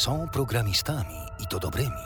[0.00, 2.04] Są programistami i to dobrymi.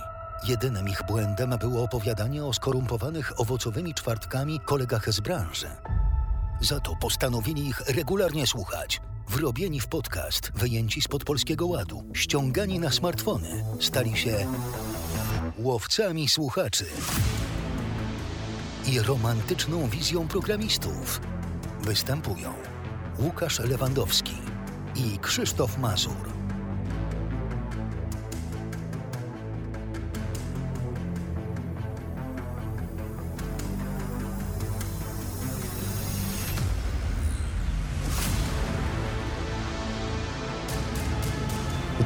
[0.48, 5.66] Jedynym ich błędem było opowiadanie o skorumpowanych owocowymi czwartkami kolegach z branży.
[6.60, 9.00] Za to postanowili ich regularnie słuchać.
[9.28, 14.46] Wrobieni w podcast, wyjęci spod polskiego ładu, ściągani na smartfony, stali się
[15.58, 16.86] łowcami słuchaczy
[18.86, 21.20] i romantyczną wizją programistów.
[21.80, 22.54] Występują
[23.18, 24.36] Łukasz Lewandowski
[24.96, 26.33] i Krzysztof Mazur.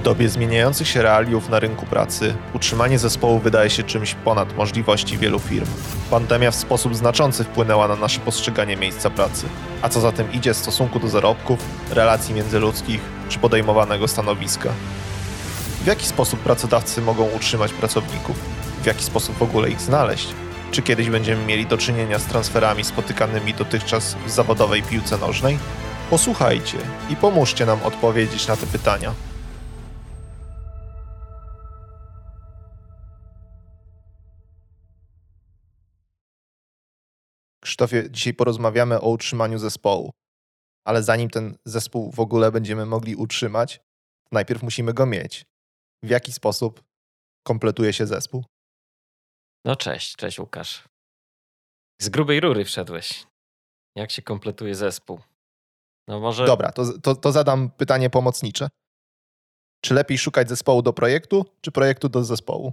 [0.08, 5.38] Dobie zmieniających się realiów na rynku pracy, utrzymanie zespołu wydaje się czymś ponad możliwości wielu
[5.38, 5.66] firm.
[6.10, 9.46] Pandemia w sposób znaczący wpłynęła na nasze postrzeganie miejsca pracy.
[9.82, 11.58] A co za tym idzie stosunku do zarobków,
[11.90, 14.70] relacji międzyludzkich czy podejmowanego stanowiska.
[15.82, 18.36] W jaki sposób pracodawcy mogą utrzymać pracowników?
[18.82, 20.28] W jaki sposób w ogóle ich znaleźć?
[20.70, 25.58] Czy kiedyś będziemy mieli do czynienia z transferami spotykanymi dotychczas w zawodowej piłce nożnej?
[26.10, 26.78] Posłuchajcie
[27.10, 29.27] i pomóżcie nam odpowiedzieć na te pytania.
[37.78, 40.10] Krzysztofie, dzisiaj porozmawiamy o utrzymaniu zespołu.
[40.86, 43.80] Ale zanim ten zespół w ogóle będziemy mogli utrzymać,
[44.32, 45.46] najpierw musimy go mieć.
[46.02, 46.82] W jaki sposób
[47.46, 48.44] kompletuje się zespół?
[49.64, 50.88] No cześć, cześć Łukasz.
[52.00, 53.26] Z grubej rury wszedłeś.
[53.96, 55.20] Jak się kompletuje zespół?
[56.08, 56.46] No może...
[56.46, 58.68] Dobra, to, to, to zadam pytanie pomocnicze.
[59.84, 62.72] Czy lepiej szukać zespołu do projektu, czy projektu do zespołu?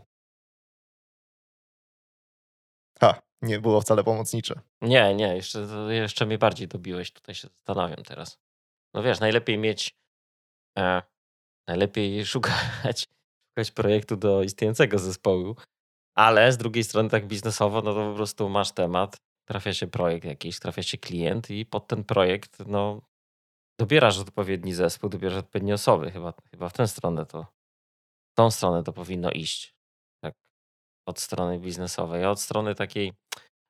[3.41, 4.59] Nie było wcale pomocnicze.
[4.81, 8.39] Nie, nie, jeszcze, jeszcze mnie bardziej dobiłeś, tutaj się zastanawiam teraz.
[8.94, 9.95] No wiesz, najlepiej mieć,
[10.78, 11.02] e,
[11.67, 13.08] najlepiej szukać,
[13.50, 15.56] szukać projektu do istniejącego zespołu,
[16.16, 20.25] ale z drugiej strony tak biznesowo, no to po prostu masz temat, trafia się projekt
[20.25, 23.01] jakiś, trafia się klient i pod ten projekt, no
[23.79, 27.44] dobierasz odpowiedni zespół, dobierasz odpowiednie osoby, chyba, chyba w tę stronę to,
[28.31, 29.75] w tą stronę to powinno iść
[31.05, 33.13] od strony biznesowej, a od strony takiej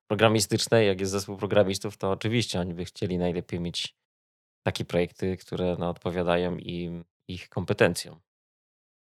[0.07, 3.96] programistycznej, jak jest zespół programistów, to oczywiście oni by chcieli najlepiej mieć
[4.66, 8.19] takie projekty, które no, odpowiadają im ich kompetencjom.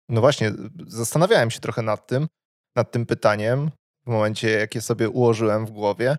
[0.10, 0.52] No właśnie,
[0.88, 2.28] zastanawiałem się trochę nad tym,
[2.76, 3.72] nad tym pytaniem
[4.06, 6.18] w momencie, jakie sobie ułożyłem w głowie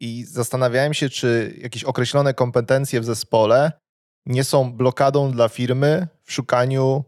[0.00, 3.72] i zastanawiałem się, czy jakieś określone kompetencje w zespole
[4.26, 7.04] nie są blokadą dla firmy w szukaniu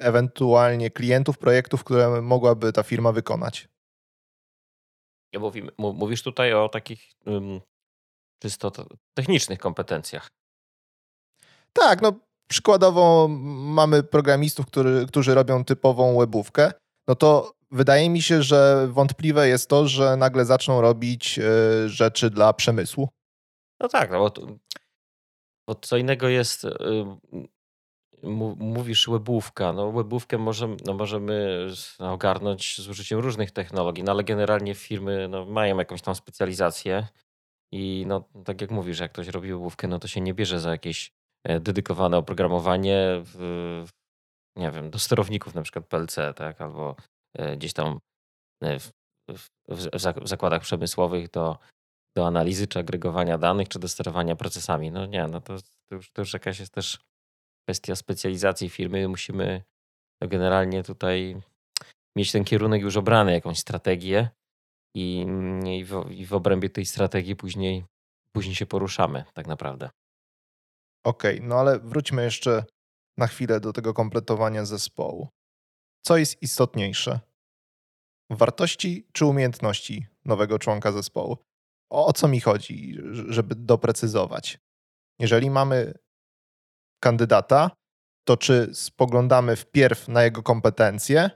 [0.00, 3.68] ewentualnie klientów, projektów, które mogłaby ta firma wykonać.
[5.32, 7.60] Ja mówimy, mówisz tutaj o takich um,
[8.42, 8.72] czysto
[9.14, 10.28] technicznych kompetencjach.
[11.72, 12.12] Tak, no
[12.50, 16.72] przykładowo mamy programistów, który, którzy robią typową webówkę,
[17.08, 22.30] no to wydaje mi się, że wątpliwe jest to, że nagle zaczną robić y, rzeczy
[22.30, 23.08] dla przemysłu.
[23.80, 24.46] No tak, no bo, to,
[25.68, 26.70] bo co innego jest y,
[28.58, 29.72] mówisz webówka.
[29.72, 31.66] No, webówkę możemy, no, możemy
[31.98, 37.06] ogarnąć z użyciem różnych technologii, no, ale generalnie firmy no, mają jakąś tam specjalizację
[37.72, 40.70] i no, tak jak mówisz, jak ktoś robi webówkę, no to się nie bierze za
[40.70, 41.12] jakieś
[41.44, 43.86] e, dedykowane oprogramowanie w,
[44.56, 46.96] nie wiem, do sterowników na przykład PLC, tak, albo
[47.38, 47.98] e, gdzieś tam
[48.62, 48.92] e, w,
[49.68, 49.88] w,
[50.22, 51.58] w zakładach przemysłowych do,
[52.16, 54.90] do analizy czy agregowania danych, czy do sterowania procesami.
[54.90, 55.56] No nie, no to,
[55.88, 56.98] to, już, to już jakaś jest też
[57.70, 59.08] kwestia specjalizacji firmy.
[59.08, 59.62] Musimy
[60.22, 61.42] generalnie tutaj
[62.16, 64.28] mieć ten kierunek już obrany, jakąś strategię
[64.96, 65.26] i,
[65.66, 67.84] i, w, i w obrębie tej strategii później,
[68.34, 69.90] później się poruszamy tak naprawdę.
[71.04, 72.64] Okej, okay, no ale wróćmy jeszcze
[73.18, 75.28] na chwilę do tego kompletowania zespołu.
[76.04, 77.20] Co jest istotniejsze?
[78.30, 81.36] Wartości czy umiejętności nowego członka zespołu?
[81.90, 82.98] O, o co mi chodzi,
[83.28, 84.58] żeby doprecyzować?
[85.20, 85.94] Jeżeli mamy
[87.00, 87.70] kandydata,
[88.24, 91.30] to czy spoglądamy wpierw na jego kompetencje,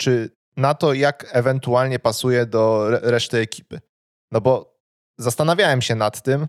[0.00, 3.80] czy na to, jak ewentualnie pasuje do reszty ekipy.
[4.32, 4.78] No bo
[5.18, 6.46] zastanawiałem się nad tym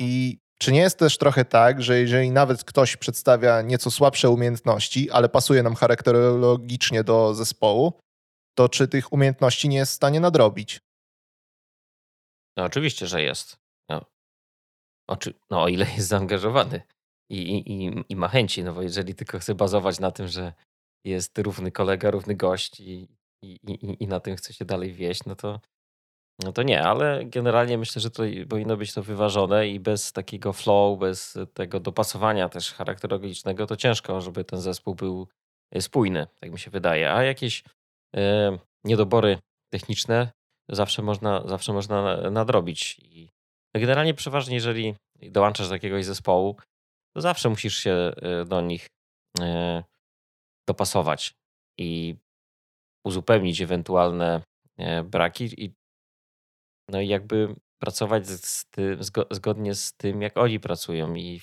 [0.00, 5.10] i czy nie jest też trochę tak, że jeżeli nawet ktoś przedstawia nieco słabsze umiejętności,
[5.10, 8.00] ale pasuje nam charakterologicznie do zespołu,
[8.54, 10.80] to czy tych umiejętności nie jest w stanie nadrobić?
[12.56, 13.56] No oczywiście, że jest.
[13.88, 14.04] No,
[15.08, 16.82] oczy, no o ile jest zaangażowany
[17.30, 20.52] i, i, i ma chęci, no bo jeżeli tylko chce bazować na tym, że
[21.04, 23.08] jest równy kolega, równy gość i,
[23.42, 25.60] i, i, i na tym chce się dalej wieść, no to,
[26.44, 30.52] no to nie, ale generalnie myślę, że to powinno być to wyważone i bez takiego
[30.52, 35.28] flow, bez tego dopasowania też charakterologicznego, to ciężko, żeby ten zespół był
[35.80, 37.12] spójny, tak mi się wydaje.
[37.12, 37.64] A jakieś
[38.16, 39.38] e, niedobory
[39.72, 40.30] techniczne
[40.68, 42.98] zawsze można, zawsze można nadrobić.
[42.98, 43.30] I
[43.74, 46.56] generalnie przeważnie, jeżeli dołączasz do jakiegoś zespołu,
[47.14, 48.88] to zawsze musisz się e, do nich
[49.40, 49.84] e,
[50.68, 51.34] dopasować
[51.78, 52.16] i
[53.06, 54.42] uzupełnić ewentualne
[54.78, 55.74] e, braki i
[56.88, 58.98] no i jakby pracować z tym,
[59.30, 61.40] zgodnie z tym, jak oni pracują i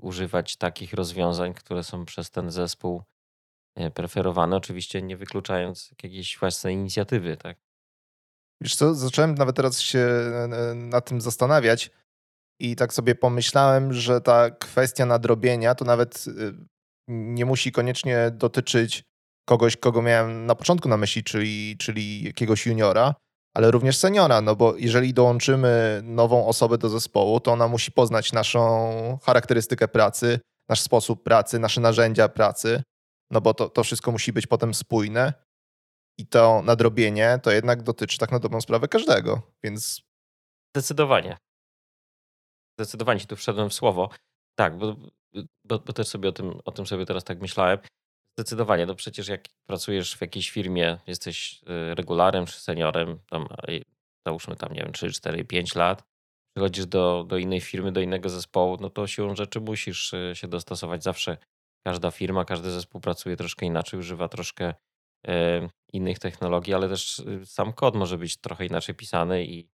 [0.00, 3.02] używać takich rozwiązań, które są przez ten zespół
[3.94, 7.58] preferowane, oczywiście nie wykluczając jakiejś własnej inicjatywy, tak?
[8.60, 10.08] Wiesz co, zacząłem nawet teraz się
[10.74, 11.90] nad tym zastanawiać
[12.60, 16.54] i tak sobie pomyślałem, że ta kwestia nadrobienia to nawet y,
[17.08, 19.02] nie musi koniecznie dotyczyć
[19.48, 23.14] kogoś, kogo miałem na początku na myśli, czyli, czyli jakiegoś juniora,
[23.54, 28.32] ale również seniora, no bo jeżeli dołączymy nową osobę do zespołu, to ona musi poznać
[28.32, 32.82] naszą charakterystykę pracy, nasz sposób pracy, nasze narzędzia pracy,
[33.30, 35.32] no bo to, to wszystko musi być potem spójne
[36.18, 40.02] i to nadrobienie to jednak dotyczy tak na dobrą sprawę każdego, więc...
[40.76, 41.36] Zdecydowanie.
[42.78, 44.10] Zdecydowanie tu wszedłem w słowo.
[44.58, 44.96] Tak, bo,
[45.64, 47.78] bo, bo, też sobie o tym, o tym sobie teraz tak myślałem.
[48.38, 53.48] Zdecydowanie, no przecież jak pracujesz w jakiejś firmie, jesteś y, regularem czy seniorem, tam,
[54.26, 56.02] załóżmy tam, nie wiem, 3, 4, 5 lat,
[56.56, 60.48] przychodzisz do, do innej firmy, do innego zespołu, no to siłą rzeczy musisz y, się
[60.48, 61.02] dostosować.
[61.02, 61.36] Zawsze
[61.86, 64.74] każda firma, każdy zespół pracuje troszkę inaczej, używa troszkę
[65.28, 65.32] y,
[65.92, 69.68] innych technologii, ale też sam kod może być trochę inaczej pisany i,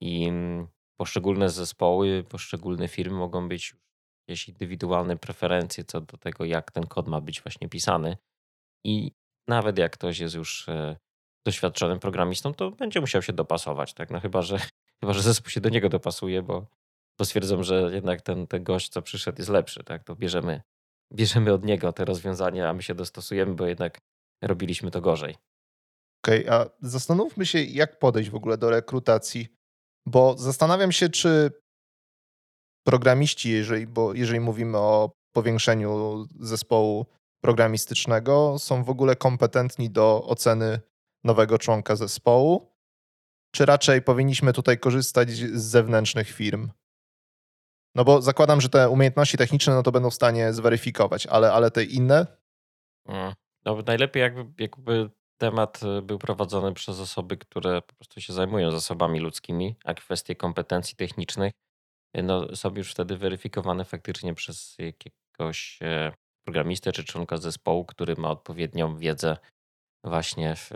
[0.00, 3.74] i mm, poszczególne zespoły, poszczególne firmy mogą być
[4.28, 8.16] jakieś indywidualne preferencje co do tego, jak ten kod ma być właśnie pisany.
[8.84, 9.12] I
[9.48, 10.96] nawet jak ktoś jest już e,
[11.46, 14.10] doświadczonym programistą, to będzie musiał się dopasować, tak?
[14.10, 14.58] No chyba, że,
[15.00, 16.66] chyba, że zespół się do niego dopasuje, bo,
[17.18, 20.04] bo stwierdzą, że jednak ten, ten gość, co przyszedł, jest lepszy, tak?
[20.04, 20.62] To bierzemy,
[21.12, 23.98] bierzemy od niego te rozwiązania, a my się dostosujemy, bo jednak
[24.42, 25.36] robiliśmy to gorzej.
[26.24, 29.55] Okej, okay, a zastanówmy się, jak podejść w ogóle do rekrutacji,
[30.06, 31.50] bo zastanawiam się, czy
[32.86, 37.06] programiści, jeżeli, bo jeżeli mówimy o powiększeniu zespołu
[37.42, 40.80] programistycznego, są w ogóle kompetentni do oceny
[41.24, 42.72] nowego członka zespołu,
[43.54, 46.70] czy raczej powinniśmy tutaj korzystać z zewnętrznych firm?
[47.94, 51.70] No bo zakładam, że te umiejętności techniczne no to będą w stanie zweryfikować, ale, ale
[51.70, 52.26] te inne?
[53.64, 59.20] No, najlepiej jakby, jakby temat był prowadzony przez osoby, które po prostu się zajmują zasobami
[59.20, 61.52] ludzkimi, a kwestie kompetencji technicznych
[62.22, 66.12] no, są już wtedy weryfikowane faktycznie przez jakiegoś e,
[66.44, 69.36] programistę czy członka zespołu, który ma odpowiednią wiedzę
[70.04, 70.72] właśnie w,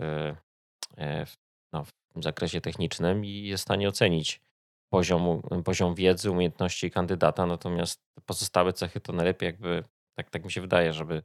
[0.97, 1.35] e, w,
[1.73, 4.41] no, w tym zakresie technicznym i jest w stanie ocenić
[4.89, 9.83] poziom, poziom wiedzy, umiejętności kandydata, natomiast pozostałe cechy to najlepiej jakby,
[10.17, 11.23] tak, tak mi się wydaje, żeby,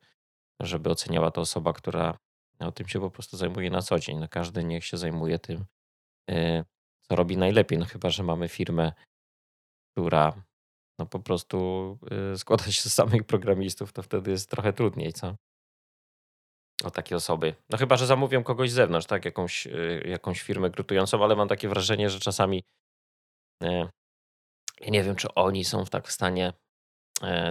[0.61, 2.19] żeby oceniała to osoba, która
[2.59, 4.19] o tym się po prostu zajmuje na co dzień.
[4.19, 5.65] No każdy niech się zajmuje tym,
[6.31, 6.65] e,
[7.09, 7.79] co robi najlepiej.
[7.79, 8.93] No chyba, że mamy firmę
[9.97, 10.43] która
[10.99, 11.99] no po prostu
[12.35, 15.37] y, składa się z samych programistów, to wtedy jest trochę trudniej, co?
[16.85, 17.55] O takie osoby.
[17.71, 19.25] No chyba, że zamówią kogoś z zewnątrz, tak?
[19.25, 22.65] Jakąś, y, jakąś firmę rekrutującą, ale mam takie wrażenie, że czasami
[24.81, 26.53] ja nie wiem, czy oni są w tak w stanie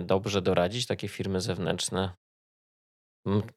[0.03, 2.13] dobrze doradzić, takie firmy zewnętrzne.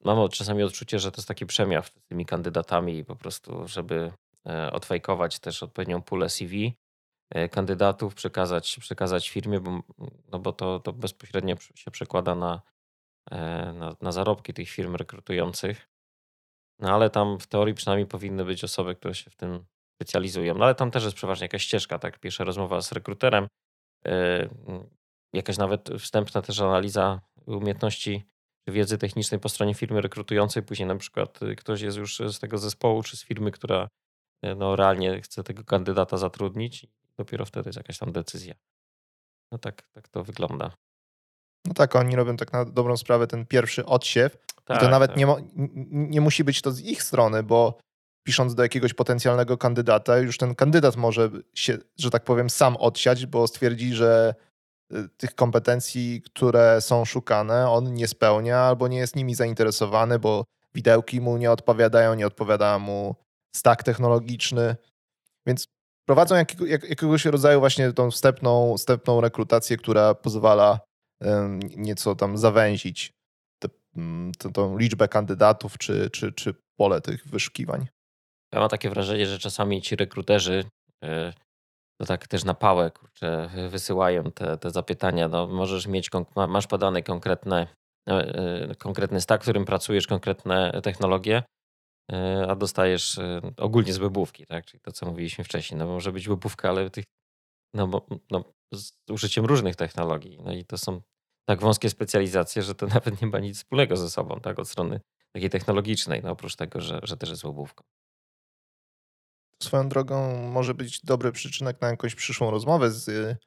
[0.04, 4.12] Mam czasami odczucie, że to jest taki przemiał z tymi kandydatami po prostu, żeby
[4.48, 6.76] e, odfajkować też odpowiednią pulę CV
[7.30, 9.80] E, kandydatów przekazać, przekazać firmie, bo,
[10.32, 12.62] no bo to, to bezpośrednio się przekłada na,
[13.30, 15.88] e, na, na zarobki tych firm rekrutujących.
[16.78, 19.64] No ale tam w teorii przynajmniej powinny być osoby, które się w tym
[19.96, 20.54] specjalizują.
[20.54, 22.18] No ale tam też jest przeważnie jakaś ścieżka, tak?
[22.18, 23.46] Pierwsza rozmowa z rekruterem,
[25.32, 28.25] jakaś nawet wstępna też analiza umiejętności
[28.72, 33.02] wiedzy technicznej po stronie firmy rekrutującej, później na przykład ktoś jest już z tego zespołu
[33.02, 33.88] czy z firmy, która
[34.56, 36.87] no, realnie chce tego kandydata zatrudnić
[37.18, 38.54] dopiero wtedy jest jakaś tam decyzja.
[39.52, 40.72] No tak, tak to wygląda.
[41.66, 44.37] No tak, oni robią tak na dobrą sprawę ten pierwszy odsiew.
[44.64, 45.18] Tak, I to tak, nawet tak.
[45.18, 45.26] nie,
[45.87, 47.78] nie musi być to z ich strony, bo
[48.26, 53.26] pisząc do jakiegoś potencjalnego kandydata, już ten kandydat może się, że tak powiem, sam odsiać,
[53.26, 54.48] bo stwierdzi, że y,
[55.16, 61.21] tych kompetencji, które są szukane, on nie spełnia albo nie jest nimi zainteresowany, bo widełki
[61.21, 63.14] mu nie odpowiadają, nie odpowiada mu
[63.57, 64.76] stack technologiczny.
[65.47, 65.66] Więc
[66.09, 70.80] prowadzą jakiego, jak, jakiegoś rodzaju właśnie tą wstępną, wstępną rekrutację, która pozwala
[71.21, 73.12] um, nieco tam zawęzić
[73.59, 77.87] tę mm, tą liczbę kandydatów czy, czy, czy pole tych wyszukiwań.
[78.52, 80.64] Ja mam takie wrażenie, że czasami ci rekruterzy
[81.02, 81.33] yy,
[82.00, 85.28] to tak też na pałę kurczę, wysyłają te, te zapytania.
[85.28, 86.11] No, możesz mieć,
[86.49, 87.67] masz podane konkretne
[88.78, 91.43] konkretny stack, w którym pracujesz, konkretne technologie,
[92.49, 93.21] a dostajesz
[93.57, 94.67] ogólnie z webówki, tak?
[94.67, 95.78] Czyli to, co mówiliśmy wcześniej.
[95.78, 97.05] No może być webówka, ale tych,
[97.75, 100.38] no, no, z użyciem różnych technologii.
[100.45, 101.00] No i to są
[101.49, 104.59] tak wąskie specjalizacje, że to nawet nie ma nic wspólnego ze sobą, tak?
[104.59, 105.00] Od strony
[105.33, 107.85] takiej technologicznej, no oprócz tego, że, że też jest webówką.
[109.62, 113.38] Swoją drogą może być dobry przyczynek na jakąś przyszłą rozmowę z,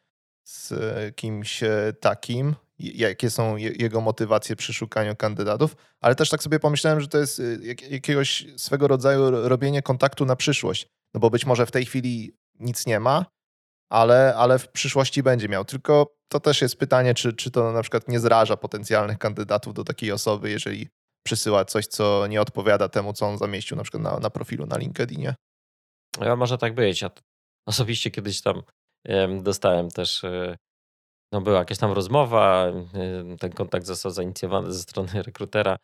[0.43, 0.73] z
[1.15, 1.63] kimś
[1.99, 7.17] takim, jakie są jego motywacje przy szukaniu kandydatów, ale też tak sobie pomyślałem, że to
[7.17, 11.85] jest y, jakiegoś swego rodzaju robienie kontaktu na przyszłość, no bo być może w tej
[11.85, 13.25] chwili nic nie ma,
[13.89, 15.65] ale, ale w przyszłości będzie miał.
[15.65, 19.83] Tylko to też jest pytanie, czy, czy to na przykład nie zraża potencjalnych kandydatów do
[19.83, 20.87] takiej osoby, jeżeli
[21.23, 24.77] przysyła coś, co nie odpowiada temu, co on zamieścił na przykład na, na profilu na
[24.77, 25.35] LinkedInie.
[26.19, 27.01] Ja może tak być.
[27.01, 27.11] Ja
[27.65, 28.63] osobiście kiedyś tam
[29.41, 30.57] dostałem też, e,
[31.33, 35.77] no była jakaś tam rozmowa, e, ten kontakt został zainicjowany ze strony rekrutera,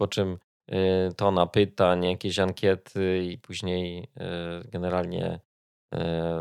[0.00, 0.38] po czym
[0.68, 4.08] e, tona pytań, jakieś ankiety i później
[4.64, 5.40] generalnie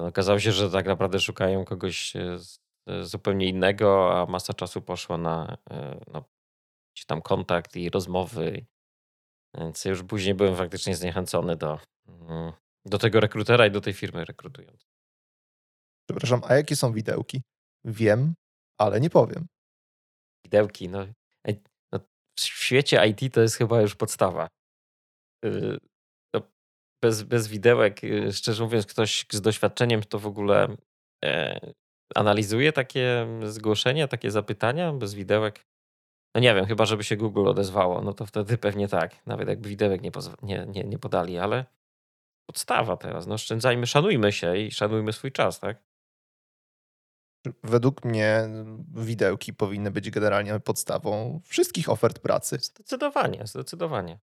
[0.07, 2.13] okazało się, że tak naprawdę szukają kogoś
[3.01, 5.57] zupełnie innego, a masa czasu poszła na
[6.13, 6.23] no,
[7.07, 8.65] tam kontakt i rozmowy.
[9.57, 12.53] Więc już później byłem faktycznie zniechęcony do, mm,
[12.85, 14.89] do tego rekrutera i do tej firmy rekrutującej.
[16.09, 17.41] Przepraszam, a jakie są widełki?
[17.85, 18.33] Wiem,
[18.79, 19.47] ale nie powiem.
[20.45, 21.05] Widełki, no,
[21.93, 21.99] no
[22.39, 24.47] w świecie IT to jest chyba już podstawa.
[25.45, 25.77] Y,
[26.33, 26.41] no,
[27.03, 30.77] bez, bez widełek, y, szczerze mówiąc, ktoś z doświadczeniem to w ogóle
[31.25, 31.59] e,
[32.15, 35.65] analizuje takie zgłoszenia, takie zapytania bez widełek.
[36.35, 39.25] No nie wiem, chyba żeby się Google odezwało, no to wtedy pewnie tak.
[39.25, 40.11] Nawet jakby widełek nie,
[40.43, 41.65] nie, nie, nie podali, ale
[42.45, 43.27] podstawa teraz.
[43.27, 45.83] No oszczędzajmy, szanujmy się i szanujmy swój czas, tak?
[47.63, 48.49] Według mnie
[48.95, 52.57] widełki powinny być generalnie podstawą wszystkich ofert pracy.
[52.61, 54.19] Zdecydowanie, zdecydowanie.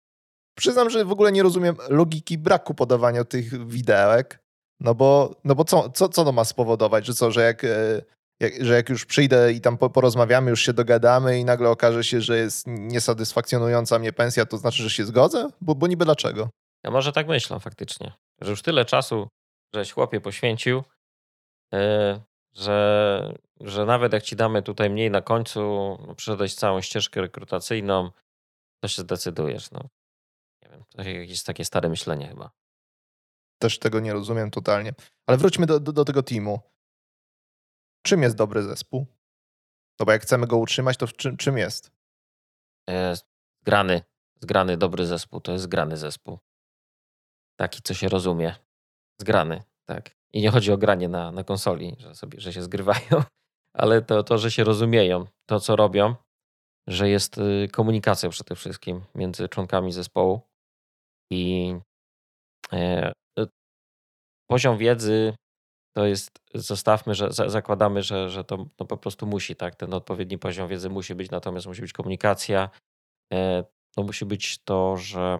[0.59, 4.43] Przyznam, że w ogóle nie rozumiem logiki braku podawania tych widełek,
[4.81, 7.07] no bo, no bo co, co, co to ma spowodować?
[7.07, 8.03] Że co, że jak, e,
[8.41, 12.21] jak, że jak już przyjdę i tam porozmawiamy, już się dogadamy i nagle okaże się,
[12.21, 15.49] że jest niesatysfakcjonująca mnie pensja, to znaczy, że się zgodzę?
[15.61, 16.49] Bo, bo niby dlaczego?
[16.84, 19.28] Ja może tak myślę faktycznie, że już tyle czasu,
[19.75, 20.82] żeś chłopie poświęcił,
[21.72, 22.20] yy,
[22.52, 25.60] że, że nawet jak ci damy tutaj mniej na końcu,
[26.06, 28.10] no, całą ścieżkę rekrutacyjną,
[28.82, 29.70] to się zdecydujesz.
[29.70, 29.80] No.
[30.62, 32.50] Nie wiem, to jakieś takie stare myślenie chyba.
[33.58, 34.94] Też tego nie rozumiem totalnie.
[35.26, 36.60] Ale wróćmy do, do, do tego teamu.
[38.02, 39.06] Czym jest dobry zespół?
[40.00, 41.92] No bo jak chcemy go utrzymać, to czym, czym jest?
[42.88, 43.26] jest?
[43.62, 44.02] Zgrany,
[44.40, 46.38] zgrany dobry zespół, to jest zgrany zespół.
[47.61, 48.55] Taki, co się rozumie.
[49.21, 50.11] Zgrany, tak.
[50.33, 53.23] I nie chodzi o granie na, na konsoli, że, sobie, że się zgrywają,
[53.81, 56.14] ale to, to, że się rozumieją, to co robią,
[56.88, 60.40] że jest y, komunikacja przede wszystkim między członkami zespołu
[61.31, 61.75] i
[62.73, 63.47] e, y,
[64.50, 65.35] poziom wiedzy
[65.97, 69.76] to jest, zostawmy, że zakładamy, że, że to, to po prostu musi, tak?
[69.76, 72.71] Ten odpowiedni poziom wiedzy musi być, natomiast musi być komunikacja.
[73.33, 73.64] E,
[73.95, 75.38] to musi być to, że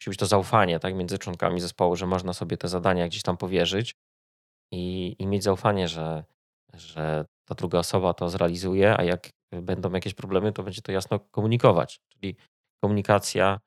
[0.00, 3.36] musi być to zaufanie tak, między członkami zespołu, że można sobie te zadania gdzieś tam
[3.36, 3.94] powierzyć
[4.72, 6.24] i, i mieć zaufanie, że,
[6.74, 11.20] że ta druga osoba to zrealizuje, a jak będą jakieś problemy, to będzie to jasno
[11.20, 12.00] komunikować.
[12.08, 12.36] Czyli
[12.82, 13.60] komunikacja,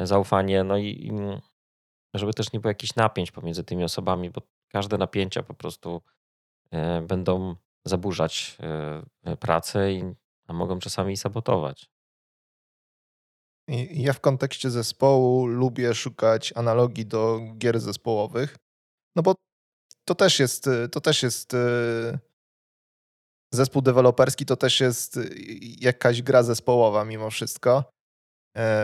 [0.00, 1.12] zaufanie, no i, i
[2.14, 6.02] żeby też nie było jakichś napięć pomiędzy tymi osobami, bo każde napięcia po prostu
[6.70, 8.56] e, będą zaburzać
[9.24, 10.14] e, pracę i
[10.48, 11.90] mogą czasami sabotować.
[13.90, 18.56] Ja w kontekście zespołu lubię szukać analogii do gier zespołowych,
[19.16, 19.34] no bo
[20.04, 22.18] to też jest, to też jest e,
[23.54, 25.18] zespół deweloperski, to też jest
[25.80, 27.84] jakaś gra zespołowa mimo wszystko,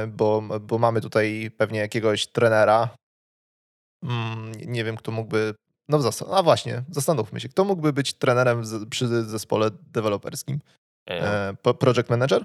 [0.08, 2.96] bo, bo mamy tutaj pewnie jakiegoś trenera.
[4.04, 5.54] Mm, nie wiem, kto mógłby
[5.88, 6.00] no,
[6.32, 10.60] a właśnie, zastanówmy się, kto mógłby być trenerem przy zespole deweloperskim?
[11.08, 12.44] E, project manager?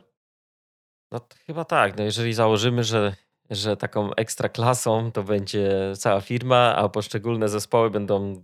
[1.11, 1.97] No chyba tak.
[1.97, 3.15] No jeżeli założymy, że,
[3.49, 8.43] że taką ekstra klasą to będzie cała firma, a poszczególne zespoły będą,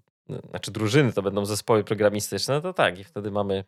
[0.49, 2.99] znaczy drużyny to będą zespoły programistyczne, to tak.
[2.99, 3.63] I wtedy mamy,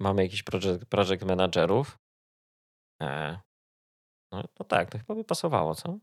[0.00, 1.98] mamy jakiś project, project managerów.
[3.02, 3.40] E,
[4.32, 5.98] no, no tak, to chyba by pasowało, co?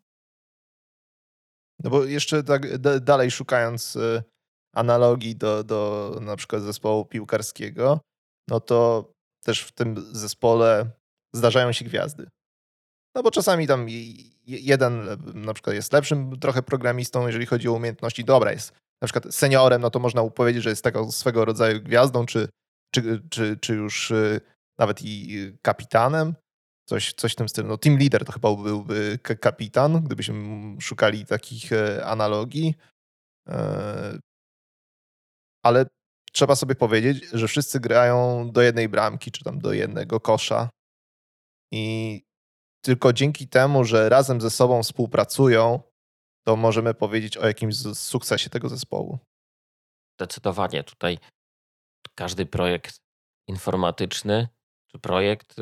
[1.84, 4.24] No bo jeszcze tak dalej szukając y,
[4.76, 8.00] analogii do, do na przykład zespołu piłkarskiego,
[8.48, 9.12] no to
[9.44, 10.92] też w tym zespole
[11.36, 12.28] zdarzają się gwiazdy.
[13.16, 13.86] No bo czasami tam
[14.48, 18.26] jeden na przykład jest lepszym trochę programistą, jeżeli chodzi o umiejętności.
[18.26, 18.72] Dobra, jest
[19.02, 22.50] na przykład seniorem, no to można powiedzieć, że jest taką swego rodzaju gwiazdą, czy,
[22.96, 24.42] czy, czy, czy już y,
[24.80, 26.36] nawet i kapitanem.
[26.90, 27.68] Coś, coś w tym stylu.
[27.68, 30.36] No, team leader to chyba byłby kapitan, gdybyśmy
[30.82, 32.76] szukali takich e, analogii.
[33.50, 34.20] E,
[35.64, 35.86] ale
[36.32, 40.70] trzeba sobie powiedzieć, że wszyscy grają do jednej bramki, czy tam do jednego kosza.
[41.72, 42.22] I
[42.82, 45.80] tylko dzięki temu, że razem ze sobą współpracują,
[46.48, 49.20] to możemy powiedzieć o jakimś sukcesie tego zespołu.
[50.20, 51.18] Zdecydowanie tutaj
[52.16, 53.02] każdy projekt
[53.48, 54.48] informatyczny,
[54.92, 55.56] czy projekt,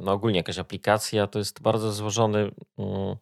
[0.00, 2.38] no ogólnie jakaś aplikacja, to jest bardzo złożony,
[2.78, 3.16] mm,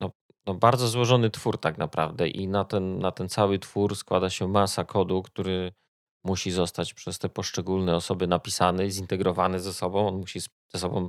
[0.00, 0.10] no,
[0.46, 4.48] no bardzo złożony twór tak naprawdę i na ten, na ten cały twór składa się
[4.48, 5.72] masa kodu, który
[6.24, 10.40] musi zostać przez te poszczególne osoby napisany, zintegrowany ze sobą, on musi
[10.74, 11.08] ze sobą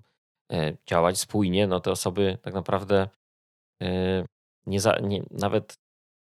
[0.52, 3.10] e, działać spójnie, no te osoby tak naprawdę
[3.82, 4.26] e,
[4.66, 5.78] nie, za, nie nawet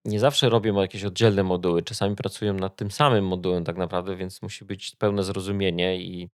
[0.06, 4.42] nie zawsze robią jakieś oddzielne moduły, czasami pracują nad tym samym modułem tak naprawdę, więc
[4.42, 6.30] musi być pełne zrozumienie i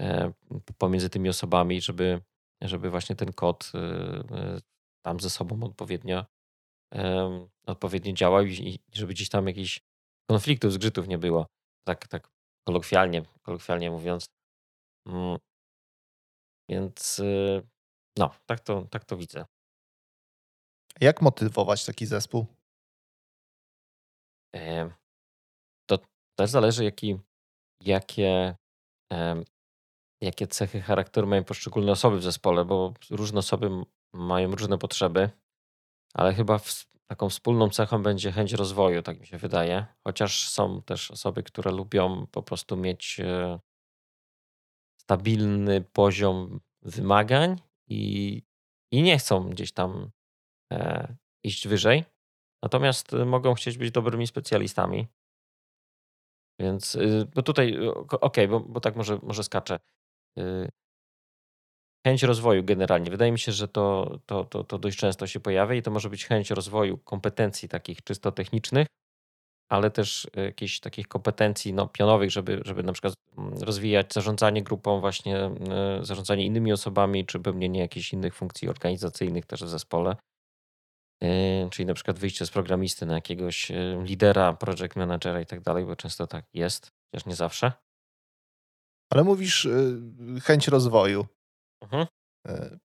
[0.00, 0.32] e,
[0.78, 2.20] pomiędzy tymi osobami, żeby,
[2.62, 3.72] żeby właśnie ten kod
[5.04, 6.24] tam ze sobą odpowiednio,
[7.66, 9.80] odpowiednio działał i żeby gdzieś tam jakichś
[10.30, 11.46] konfliktów, zgrzytów nie było
[11.86, 12.28] tak, tak
[12.66, 14.26] kolokwialnie, kolokwialnie mówiąc.
[16.68, 17.62] Więc y,
[18.18, 19.44] no, tak to, tak to widzę.
[21.00, 22.46] Jak motywować taki zespół?
[25.88, 25.98] To
[26.38, 27.18] też zależy, jaki,
[27.80, 28.56] jakie,
[30.22, 33.70] jakie cechy charakteru mają poszczególne osoby w zespole, bo różne osoby
[34.12, 35.30] mają różne potrzeby,
[36.14, 39.86] ale chyba w, taką wspólną cechą będzie chęć rozwoju, tak mi się wydaje.
[40.06, 43.58] Chociaż są też osoby, które lubią po prostu mieć e,
[45.04, 48.42] stabilny poziom wymagań i,
[48.92, 50.10] i nie chcą gdzieś tam
[50.72, 52.04] e, iść wyżej.
[52.62, 55.06] Natomiast mogą chcieć być dobrymi specjalistami.
[56.60, 59.78] Więc, y, bo tutaj, okej, okay, bo, bo tak może, może skaczę.
[60.38, 60.68] Y,
[62.06, 63.10] chęć rozwoju generalnie.
[63.10, 66.10] Wydaje mi się, że to, to, to, to dość często się pojawia i to może
[66.10, 68.86] być chęć rozwoju kompetencji takich czysto technicznych,
[69.68, 75.00] ale też jakichś takich kompetencji no, pionowych, żeby, żeby na przykład mm, rozwijać zarządzanie grupą,
[75.00, 75.52] właśnie e,
[76.02, 80.16] zarządzanie innymi osobami, czy pełnienie jakichś innych funkcji organizacyjnych też w zespole.
[81.22, 85.60] E, czyli na przykład wyjście z programisty na jakiegoś e, lidera, project managera i tak
[85.60, 87.72] dalej, bo często tak jest, chociaż nie zawsze.
[89.12, 89.68] Ale mówisz
[90.42, 91.26] chęć rozwoju.
[91.82, 92.06] Mhm.
[92.48, 92.78] E,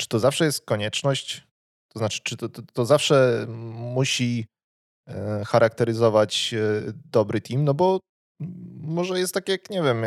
[0.00, 1.46] czy to zawsze jest konieczność?
[1.88, 4.61] To znaczy, czy to, to, to zawsze musi e,
[5.46, 7.64] charakteryzować e, dobry team?
[7.64, 8.00] No bo
[8.80, 10.02] może jest tak jak, nie wiem,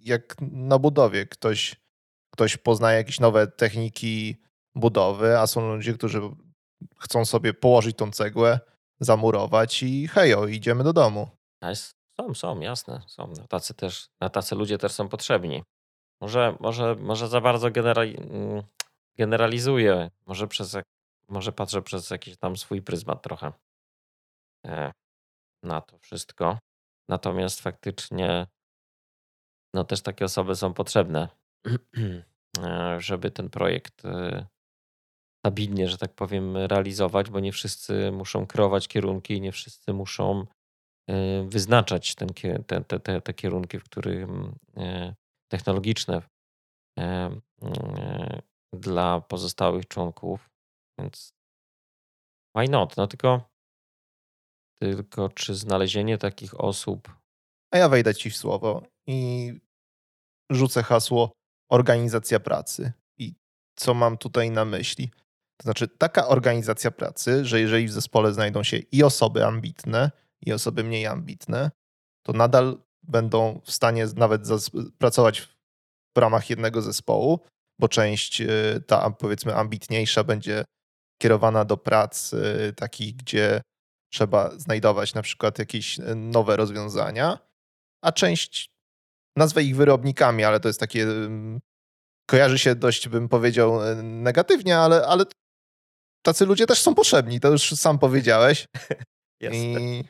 [0.00, 1.26] jak na budowie.
[1.26, 1.76] Ktoś,
[2.30, 4.36] ktoś poznaje jakieś nowe techniki
[4.74, 6.20] budowy, a są ludzie, którzy
[6.98, 8.60] chcą sobie położyć tą cegłę,
[9.00, 11.28] zamurować i hejo, idziemy do domu.
[12.20, 13.02] Są, są, jasne.
[13.06, 13.26] Są.
[13.26, 15.62] Na tacy, też, na tacy ludzie też są potrzebni.
[16.20, 18.62] Może, może, może za bardzo generali mm,
[19.18, 20.10] generalizuję.
[20.26, 20.76] Może, przez,
[21.28, 23.52] może patrzę przez jakiś tam swój pryzmat trochę e,
[25.62, 26.58] na to wszystko.
[27.08, 28.46] Natomiast faktycznie
[29.74, 31.28] no też takie osoby są potrzebne,
[32.64, 34.46] e, żeby ten projekt e,
[35.46, 40.46] stabilnie, że tak powiem, realizować, bo nie wszyscy muszą kreować kierunki, nie wszyscy muszą
[41.48, 42.28] wyznaczać ten,
[42.66, 44.28] te, te, te, te kierunki, w których
[45.48, 46.22] technologiczne
[46.98, 47.02] e,
[47.62, 50.50] e, dla pozostałych członków,
[50.98, 51.34] więc
[52.56, 52.96] why not?
[52.96, 53.50] No tylko,
[54.78, 57.12] tylko czy znalezienie takich osób.
[57.70, 59.52] A ja wejdę ci w słowo i
[60.50, 61.32] rzucę hasło
[61.70, 62.92] organizacja pracy.
[63.18, 63.34] I
[63.76, 65.10] co mam tutaj na myśli?
[65.56, 70.10] To znaczy, taka organizacja pracy, że jeżeli w zespole znajdą się i osoby ambitne,
[70.40, 71.70] i osoby mniej ambitne,
[72.22, 74.42] to nadal będą w stanie nawet
[74.98, 75.40] pracować
[76.16, 77.40] w ramach jednego zespołu,
[77.78, 80.64] bo część y, ta powiedzmy ambitniejsza będzie
[81.22, 82.34] kierowana do prac
[82.76, 83.60] takich, gdzie
[84.16, 87.38] trzeba znajdować na przykład jakieś y, nowe rozwiązania,
[88.04, 88.70] a część
[89.36, 91.06] nazwę ich wyrobnikami, ale to jest takie
[92.30, 95.24] kojarzy się dość, bym powiedział, negatywnie, ale, ale
[96.22, 98.68] tacy ludzie też są potrzebni, to już sam powiedziałeś.
[99.52, 100.04] I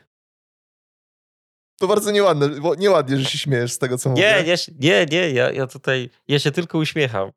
[1.79, 4.43] to bardzo nieładne, bo nieładnie, że się śmiejesz z tego, co nie, mówię.
[4.43, 7.31] Nie, nie, nie, ja, ja tutaj, ja się tylko uśmiecham.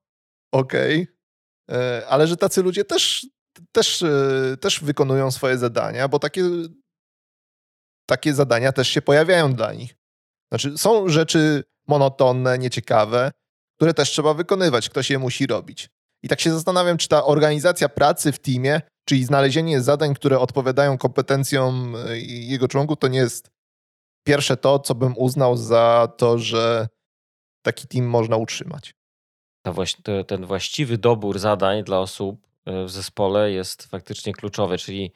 [0.53, 1.79] Okej, okay.
[1.79, 3.27] E, ale że tacy ludzie też,
[3.73, 6.43] też, e, też wykonują swoje zadania, bo takie,
[8.07, 9.95] takie zadania też się pojawiają dla nich.
[10.53, 13.33] Znaczy, są rzeczy monotonne, nieciekawe,
[13.77, 15.89] które też trzeba wykonywać, ktoś je musi robić.
[16.23, 20.99] I tak się zastanawiam, czy ta organizacja pracy w teamie, czyli znalezienie zadań, które odpowiadają
[20.99, 23.51] kompetencjom e, jego członków, to nie jest
[24.27, 26.89] pierwsze to, co bym uznał za to, że
[27.63, 28.95] taki team można utrzymać.
[30.25, 35.13] ten właściwy dobór zadań dla osób w zespole jest faktycznie kluczowy, czyli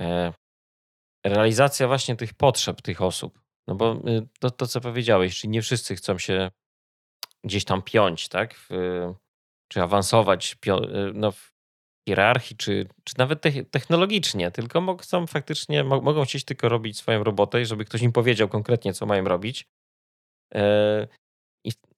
[0.00, 0.32] e,
[1.26, 3.40] realizacja właśnie tych potrzeb tych osób.
[3.68, 6.50] No bo y, to, to co powiedziałeś, czyli nie wszyscy chcą się
[7.44, 8.54] gdzieś tam piąć, tak?
[8.54, 8.68] W,
[9.68, 11.52] czy awansować y, no, w
[12.08, 17.24] hierarchii, czy, czy nawet te- technologicznie, tylko chcą faktycznie, mo- mogą chcieć tylko robić swoją
[17.24, 19.66] robotę i żeby ktoś im powiedział konkretnie, co mają robić.
[20.54, 21.08] E,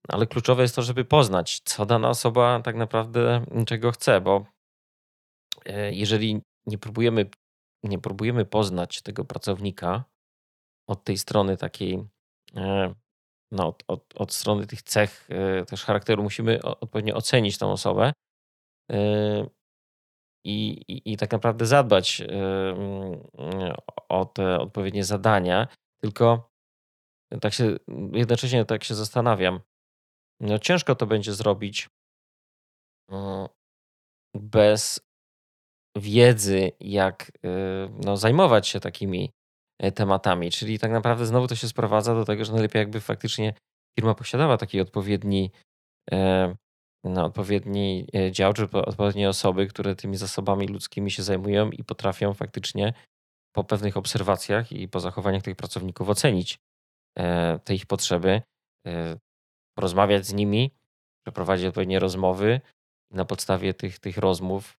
[0.08, 4.61] ale kluczowe jest to, żeby poznać, co dana osoba tak naprawdę czego chce, bo e,
[5.90, 7.30] jeżeli nie próbujemy,
[7.84, 10.04] nie próbujemy poznać tego pracownika
[10.88, 12.04] od tej strony takiej,
[12.56, 12.94] e,
[13.52, 18.12] no, od, od, od strony tych cech e, też charakteru, musimy odpowiednio ocenić tą osobę
[18.92, 19.46] e,
[20.44, 23.22] i, i, i tak naprawdę zadbać e, mm,
[24.08, 25.68] o te odpowiednie zadania,
[26.02, 26.50] tylko
[27.40, 27.76] tak się
[28.12, 29.60] jednocześnie tak się zastanawiam.
[30.40, 31.90] No, ciężko to będzie zrobić
[33.10, 33.48] mm,
[34.34, 35.11] bez
[35.96, 37.48] wiedzy, jak y,
[38.04, 39.32] no, zajmować się takimi
[39.78, 40.50] e, tematami.
[40.50, 43.54] Czyli tak naprawdę znowu to się sprowadza do tego, że najlepiej jakby faktycznie
[43.98, 45.50] firma posiadała taki odpowiedni,
[46.12, 46.54] e,
[47.04, 51.84] no, odpowiedni e, dział, czy po- odpowiednie osoby, które tymi zasobami ludzkimi się zajmują i
[51.84, 52.92] potrafią faktycznie
[53.54, 56.58] po pewnych obserwacjach i po zachowaniach tych pracowników ocenić
[57.64, 58.42] te ich potrzeby,
[59.76, 60.70] porozmawiać z nimi,
[61.26, 62.60] przeprowadzić odpowiednie rozmowy
[63.10, 64.78] na podstawie tych, tych rozmów,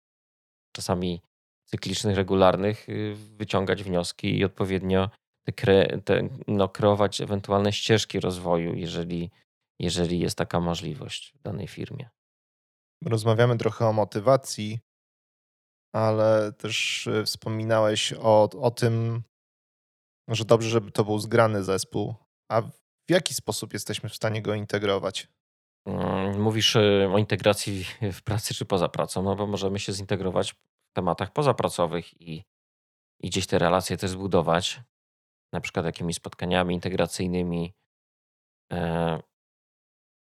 [0.72, 1.20] czasami
[1.64, 5.10] cyklicznych, regularnych, y, wyciągać wnioski i odpowiednio
[5.46, 9.30] te kre, te, no, kreować ewentualne ścieżki rozwoju, jeżeli,
[9.80, 12.10] jeżeli jest taka możliwość w danej firmie.
[13.04, 14.78] Rozmawiamy trochę o motywacji,
[15.94, 19.22] ale też y, wspominałeś o, o tym,
[20.28, 22.14] że dobrze, żeby to był zgrany zespół.
[22.50, 22.62] A
[23.08, 25.28] w jaki sposób jesteśmy w stanie go integrować?
[25.86, 30.52] Mm, Mówisz y, o integracji w pracy czy poza pracą, no bo możemy się zintegrować
[30.52, 32.44] w tematach pozapracowych i,
[33.20, 34.80] i gdzieś te relacje też zbudować,
[35.52, 37.74] na przykład jakimiś spotkaniami integracyjnymi,
[38.72, 39.22] e,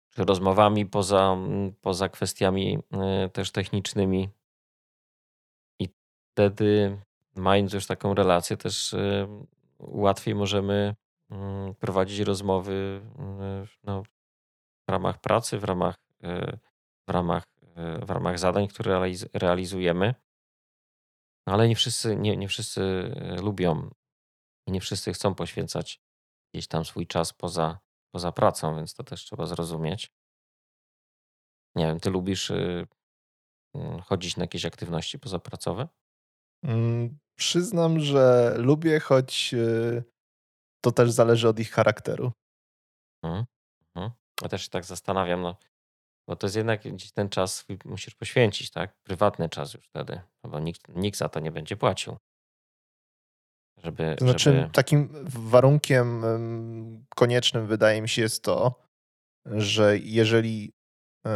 [0.10, 4.30] czy rozmowami poza, mm, poza kwestiami e, też technicznymi.
[5.80, 5.90] I
[6.32, 6.98] wtedy,
[7.36, 9.28] mając już taką relację, też e,
[9.80, 10.96] łatwiej możemy
[11.30, 13.02] mm, prowadzić rozmowy
[13.84, 14.04] no,
[14.94, 16.58] ramach pracy, w ramach, e,
[17.08, 17.44] w ramach,
[17.76, 20.16] e, w ramach zadań, które realiz- realizujemy.
[21.48, 22.82] No, Ale nie wszyscy, nie, nie wszyscy
[23.16, 23.90] e, lubią
[24.68, 26.02] i nie wszyscy chcą poświęcać
[26.54, 27.80] gdzieś tam swój czas poza,
[28.14, 30.12] poza pracą, więc to też trzeba zrozumieć.
[31.76, 35.88] Nie wiem, ty lubisz mm, chodzić na jakieś aktywności pozapracowe?
[36.64, 39.56] Mm, Przyznam, że lubię, choć
[40.82, 42.32] to też zależy od ich charakteru.
[43.24, 43.46] Mhm.
[43.96, 44.12] Mhm.
[44.44, 45.56] Ja też się tak zastanawiam, no,
[46.28, 48.94] bo to jest jednak gdzieś ten czas musisz poświęcić, tak?
[49.04, 52.18] Prywatny czas już wtedy, no bo nikt, nikt za to nie będzie płacił.
[53.78, 54.70] Żeby, To znaczy, żeby...
[54.70, 58.84] takim warunkiem ym, koniecznym wydaje mi się jest to,
[59.46, 60.74] że jeżeli
[61.28, 61.30] y,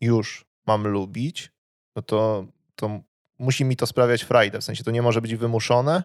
[0.00, 1.52] już mam lubić,
[1.96, 3.00] no to, to
[3.38, 4.60] musi mi to sprawiać frajdę.
[4.60, 6.02] W sensie to nie może być wymuszone,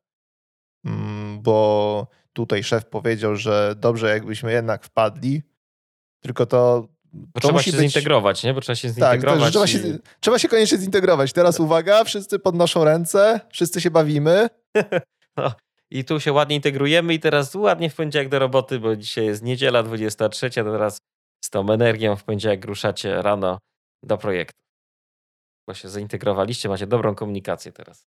[0.85, 5.43] mm, bo tutaj szef powiedział, że dobrze jakbyśmy jednak wpadli,
[6.21, 6.87] tylko to.
[7.33, 7.91] To trzeba musi się być...
[7.91, 8.53] zintegrować, nie?
[8.53, 9.51] Bo trzeba się Tak, zintegrować.
[9.51, 9.79] trzeba, i- się,
[10.19, 11.33] trzeba się koniecznie zintegrować.
[11.33, 14.47] Teraz uwaga, wszyscy podnoszą ręce, wszyscy się bawimy.
[15.91, 19.43] I tu się ładnie integrujemy i teraz ładnie w poniedziałek do roboty, bo dzisiaj jest
[19.43, 20.97] niedziela 23, to teraz
[21.45, 23.57] z tą energią w poniedziałek ruszacie rano
[24.03, 24.59] do projektu.
[25.67, 28.05] Bo się zintegrowaliście, macie dobrą komunikację teraz.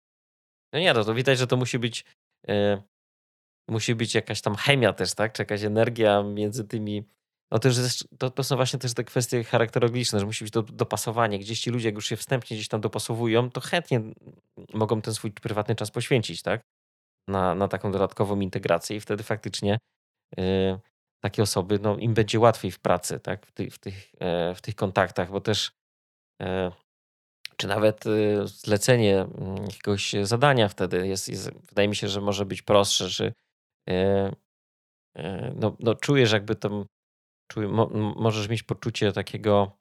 [0.74, 2.06] No nie, no to widać, że to musi być
[2.48, 2.82] e,
[3.70, 5.34] musi być jakaś tam chemia też, tak?
[5.34, 7.04] Czy jakaś energia między tymi
[7.52, 7.70] no to,
[8.18, 11.40] to, to są właśnie też te kwestie charakterologiczne, że musi być to dopasowanie.
[11.40, 14.02] Gdzieś ci ludzie, jak już się wstępnie gdzieś tam dopasowują, to chętnie
[14.74, 16.62] mogą ten swój prywatny czas poświęcić, tak?
[17.28, 19.78] na, na taką dodatkową integrację i wtedy faktycznie
[20.40, 20.80] y,
[21.24, 23.46] takie osoby, no, im będzie łatwiej w pracy, tak?
[23.46, 25.72] w, ty, w, tych, e, w tych kontaktach, bo też
[26.42, 26.72] e,
[27.58, 32.46] czy nawet y, zlecenie mm, jakiegoś zadania wtedy jest, jest, wydaje mi się, że może
[32.46, 33.34] być prostsze, że
[33.90, 34.32] e,
[35.56, 36.86] no, no, czujesz jakby tam,
[37.54, 39.78] czuj, mo, możesz mieć poczucie takiego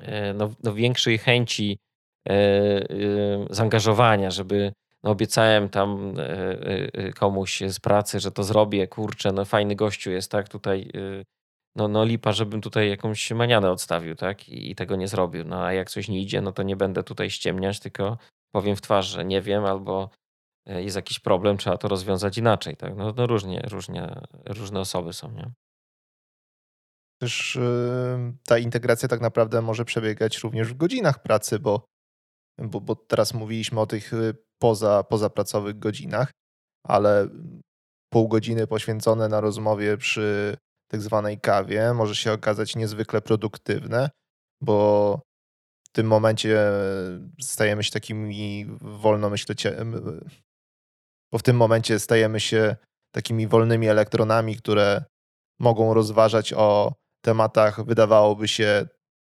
[0.00, 1.78] e, no, no większej chęci
[2.28, 2.86] e, e,
[3.50, 6.14] zaangażowania, żeby no obiecałem tam
[7.16, 10.90] komuś z pracy, że to zrobię, kurczę, no fajny gościu jest, tak, tutaj
[11.76, 15.44] no, no lipa, żebym tutaj jakąś manianę odstawił, tak, i, i tego nie zrobił.
[15.44, 18.18] No a jak coś nie idzie, no to nie będę tutaj ściemniać, tylko
[18.52, 20.10] powiem w twarz, że nie wiem, albo
[20.66, 25.30] jest jakiś problem, trzeba to rozwiązać inaczej, tak, no, no różnie, różnie, różne osoby są,
[25.30, 25.50] nie?
[27.20, 27.58] Też
[28.46, 31.84] ta integracja tak naprawdę może przebiegać również w godzinach pracy, bo,
[32.58, 36.30] bo, bo teraz mówiliśmy o tych y, poza, pozapracowych godzinach,
[36.86, 37.28] ale
[38.12, 40.56] pół godziny poświęcone na rozmowie przy
[40.90, 44.10] tak zwanej kawie może się okazać niezwykle produktywne,
[44.62, 45.20] bo
[45.88, 46.70] w tym momencie
[47.40, 49.96] stajemy się takimi wolnomyślicielami,
[51.32, 52.76] bo w tym momencie stajemy się
[53.14, 55.04] takimi wolnymi elektronami, które
[55.60, 58.88] mogą rozważać o tematach, wydawałoby się,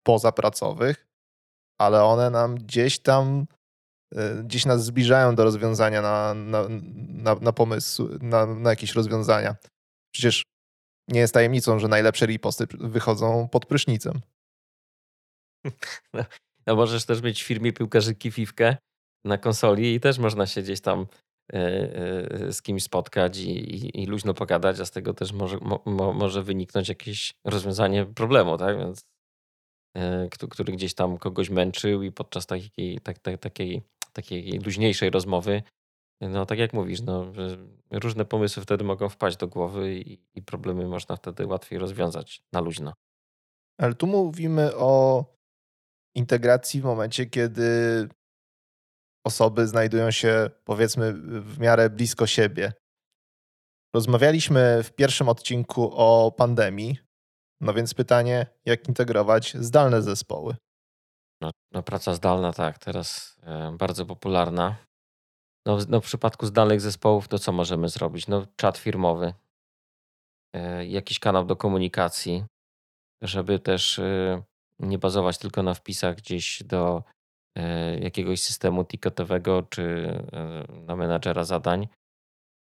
[0.06, 1.06] pozapracowych,
[1.78, 3.46] ale one nam gdzieś tam,
[4.14, 6.66] e, gdzieś nas zbliżają do rozwiązania na, na,
[7.08, 9.56] na, na pomysł, na, na jakieś rozwiązania.
[10.14, 10.42] Przecież
[11.08, 14.20] nie jest tajemnicą, że najlepsze riposty wychodzą pod prysznicem.
[16.12, 16.24] No,
[16.66, 18.76] no możesz też mieć w firmie piłkarzyki Fifkę
[19.24, 21.06] na konsoli i też można się gdzieś tam
[22.50, 26.42] z kimś spotkać i, i, i luźno pogadać, a z tego też może, mo, może
[26.42, 28.78] wyniknąć jakieś rozwiązanie problemu, tak?
[28.78, 29.06] Więc,
[29.96, 33.82] e, który gdzieś tam kogoś męczył i podczas takiej, tak, tak, takiej,
[34.12, 35.62] takiej luźniejszej rozmowy
[36.20, 37.32] no tak jak mówisz, no,
[37.90, 42.60] różne pomysły wtedy mogą wpaść do głowy i, i problemy można wtedy łatwiej rozwiązać na
[42.60, 42.92] luźno.
[43.80, 45.24] Ale tu mówimy o
[46.14, 47.62] integracji w momencie, kiedy
[49.26, 52.72] osoby znajdują się powiedzmy w miarę blisko siebie.
[53.94, 56.98] Rozmawialiśmy w pierwszym odcinku o pandemii,
[57.60, 60.56] no więc pytanie, jak integrować zdalne zespoły?
[61.40, 64.76] No, no praca zdalna, tak, teraz e, bardzo popularna.
[65.66, 68.26] No, no w przypadku zdalnych zespołów to co możemy zrobić?
[68.26, 69.34] No czat firmowy,
[70.54, 72.44] e, jakiś kanał do komunikacji,
[73.22, 74.42] żeby też e,
[74.78, 77.02] nie bazować tylko na wpisach gdzieś do
[78.00, 80.08] jakiegoś systemu ticketowego czy
[80.86, 81.88] na menadżera zadań,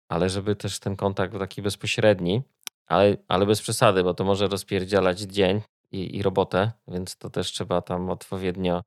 [0.09, 2.41] ale żeby też ten kontakt był taki bezpośredni,
[2.87, 5.61] ale, ale bez przesady, bo to może rozpierdzielać dzień
[5.91, 8.81] i, i robotę, więc to też trzeba tam odpowiednio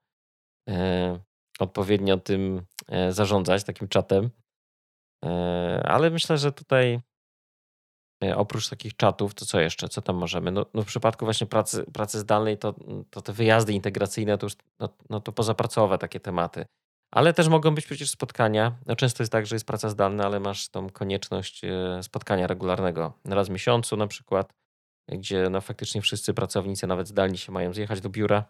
[1.61, 4.31] odpowiednio tym e, zarządzać, takim czatem.
[5.24, 7.00] E, ale myślę, że tutaj e,
[8.37, 9.88] oprócz takich czatów, to co jeszcze?
[9.88, 10.52] Co tam możemy?
[10.52, 12.74] No, no w przypadku właśnie pracy, pracy zdalnej, to,
[13.11, 16.64] to te wyjazdy integracyjne to już no, no to pozapracowe takie tematy.
[17.11, 18.78] Ale też mogą być przecież spotkania.
[18.87, 21.62] No często jest tak, że jest praca zdalna, ale masz tą konieczność
[22.02, 24.52] spotkania regularnego raz w miesiącu na przykład,
[25.09, 28.44] gdzie no faktycznie wszyscy pracownicy, nawet zdalni się mają zjechać do biura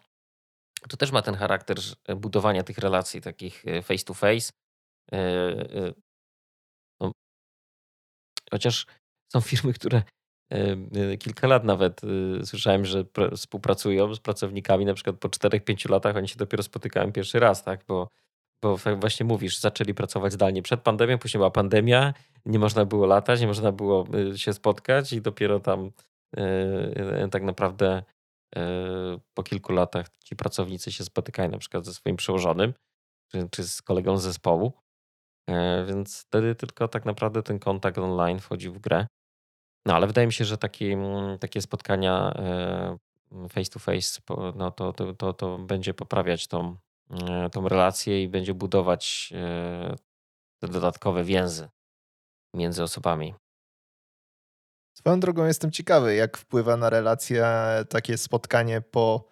[0.89, 1.77] to też ma ten charakter
[2.15, 4.51] budowania tych relacji takich e, face to face.
[5.11, 5.93] E, e,
[7.01, 7.11] no,
[8.51, 8.85] chociaż
[9.33, 10.03] są firmy, które
[11.19, 12.01] kilka lat nawet
[12.43, 17.39] słyszałem, że współpracują z pracownikami, na przykład po 4-5 latach oni się dopiero spotykają pierwszy
[17.39, 17.83] raz, tak?
[17.87, 18.07] Bo,
[18.63, 22.13] bo właśnie mówisz, zaczęli pracować zdalnie przed pandemią, później była pandemia,
[22.45, 25.91] nie można było latać, nie można było się spotkać i dopiero tam
[27.31, 28.03] tak naprawdę
[28.55, 32.73] E, po kilku latach ci pracownicy się spotykają na przykład ze swoim przełożonym
[33.51, 34.73] czy, z kolegą z zespołu.
[35.49, 39.07] E, więc wtedy tylko tak naprawdę ten kontakt online wchodzi w grę.
[39.85, 42.97] No ale wydaje mi się, że taki, mm, takie spotkania e,
[43.49, 44.21] face to face
[44.55, 46.75] no to, to, to, to będzie poprawiać tą,
[47.51, 49.33] tą relację i będzie budować
[50.59, 51.69] te dodatkowe więzy
[52.53, 53.33] między osobami.
[54.97, 57.45] Swoją drogą jestem ciekawy, jak wpływa na relacje
[57.89, 59.31] takie spotkanie po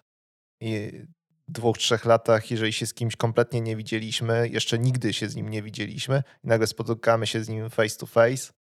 [1.48, 5.48] dwóch, trzech latach, jeżeli się z kimś kompletnie nie widzieliśmy, jeszcze nigdy się z nim
[5.48, 8.52] nie widzieliśmy i nagle spotykamy się z nim face to face.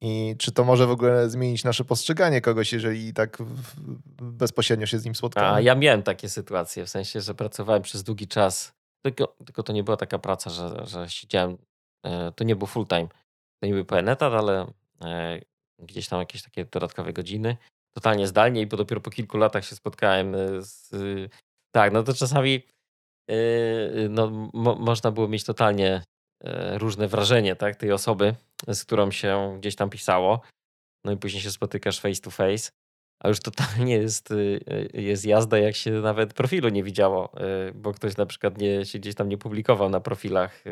[0.00, 3.38] I czy to może w ogóle zmienić nasze postrzeganie kogoś, jeżeli tak
[4.22, 5.46] bezpośrednio się z nim spotkamy?
[5.46, 8.72] A ja miałem takie sytuacje, w sensie, że pracowałem przez długi czas,
[9.04, 11.58] tylko, tylko to nie była taka praca, że, że siedziałem,
[12.06, 13.08] e, to nie był full time,
[13.60, 14.66] to nie był pełen etat, ale
[15.04, 15.40] e,
[15.78, 17.56] gdzieś tam jakieś takie dodatkowe godziny,
[17.94, 20.90] totalnie zdalnie i dopiero po kilku latach się spotkałem e, z...
[21.74, 22.62] Tak, no to czasami
[24.10, 26.02] no, mo można było mieć totalnie
[26.74, 28.34] różne wrażenie tak, tej osoby,
[28.68, 30.40] z którą się gdzieś tam pisało.
[31.04, 32.70] No i później się spotykasz face to face,
[33.22, 34.28] a już totalnie jest,
[34.94, 37.32] jest jazda, jak się nawet profilu nie widziało,
[37.74, 40.64] bo ktoś na przykład nie, się gdzieś tam nie publikował na profilach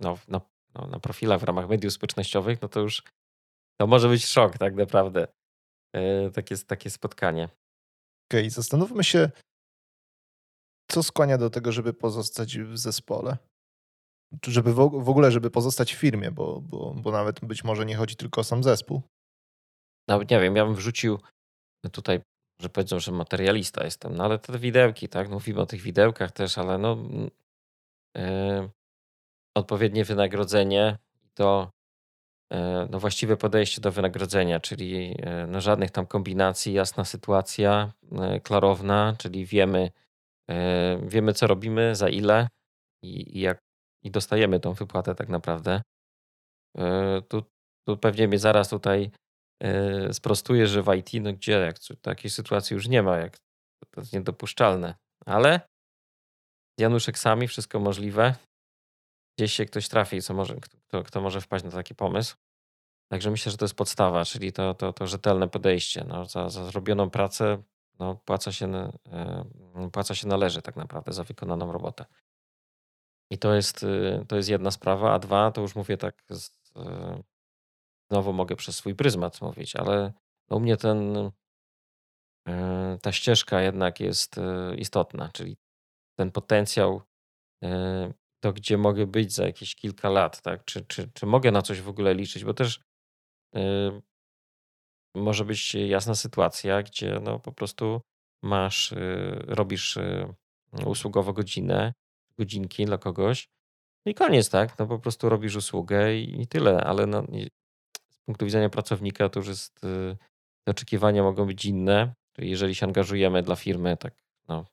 [0.00, 0.40] no, na
[0.74, 3.02] no, na profilach w ramach mediów społecznościowych, no to już
[3.80, 5.26] to może być szok tak naprawdę.
[6.34, 7.44] Takie, takie spotkanie.
[7.44, 9.30] Okej, okay, zastanówmy się,
[10.90, 13.36] co skłania do tego, żeby pozostać w zespole?
[14.46, 18.16] Żeby w ogóle, żeby pozostać w firmie, bo, bo, bo nawet być może nie chodzi
[18.16, 19.02] tylko o sam zespół.
[20.08, 21.18] Nawet nie wiem, ja bym wrzucił
[21.92, 22.20] tutaj,
[22.62, 25.28] że powiedzą, że materialista jestem, no ale te widełki, tak?
[25.28, 26.98] No mówimy o tych widełkach też, ale no
[28.16, 28.70] yy,
[29.56, 30.98] odpowiednie wynagrodzenie,
[31.34, 31.70] to
[32.52, 35.16] e, no właściwe podejście do wynagrodzenia, czyli
[35.48, 37.92] no żadnych tam kombinacji, jasna sytuacja,
[38.42, 39.90] klarowna, czyli wiemy,
[41.02, 42.48] wiemy co robimy, za ile
[43.04, 43.69] i jak
[44.02, 45.82] i dostajemy tą wypłatę tak naprawdę.
[47.28, 47.42] Tu,
[47.88, 49.10] tu pewnie mnie zaraz tutaj
[50.12, 53.38] sprostuje, że w IT, no gdzie, jak takiej sytuacji już nie ma, jak
[53.90, 54.94] to jest niedopuszczalne.
[55.26, 55.60] Ale
[56.78, 58.34] Januszek sami, wszystko możliwe.
[59.38, 62.36] Gdzieś się ktoś trafi, co może, kto, kto może wpaść na taki pomysł.
[63.10, 66.04] Także myślę, że to jest podstawa, czyli to, to, to rzetelne podejście.
[66.08, 67.62] No, za, za zrobioną pracę
[67.98, 68.92] no, płaca, się,
[69.76, 72.04] yy, płaca się należy tak naprawdę za wykonaną robotę.
[73.30, 76.50] I to jest, yy, to jest jedna sprawa, a dwa, to już mówię tak, z,
[76.76, 77.22] yy,
[78.10, 80.12] znowu mogę przez swój pryzmat mówić, ale
[80.50, 81.30] u mnie ten,
[83.02, 84.36] ta ścieżka jednak jest
[84.76, 85.56] istotna, czyli
[86.18, 87.02] ten potencjał,
[88.40, 90.64] to gdzie mogę być za jakieś kilka lat, tak?
[90.64, 92.80] Czy, czy, czy mogę na coś w ogóle liczyć, bo też
[95.14, 98.00] może być jasna sytuacja, gdzie no po prostu
[98.42, 98.94] masz,
[99.46, 99.98] robisz
[100.86, 101.92] usługowo godzinę,
[102.40, 103.48] godzinki dla kogoś
[104.06, 104.78] no i koniec, tak?
[104.78, 107.22] No po prostu robisz usługę i, i tyle, ale no,
[108.10, 109.80] z punktu widzenia pracownika to już jest,
[110.64, 112.14] te oczekiwania mogą być inne.
[112.38, 114.14] Jeżeli się angażujemy dla firmy, tak
[114.48, 114.64] no,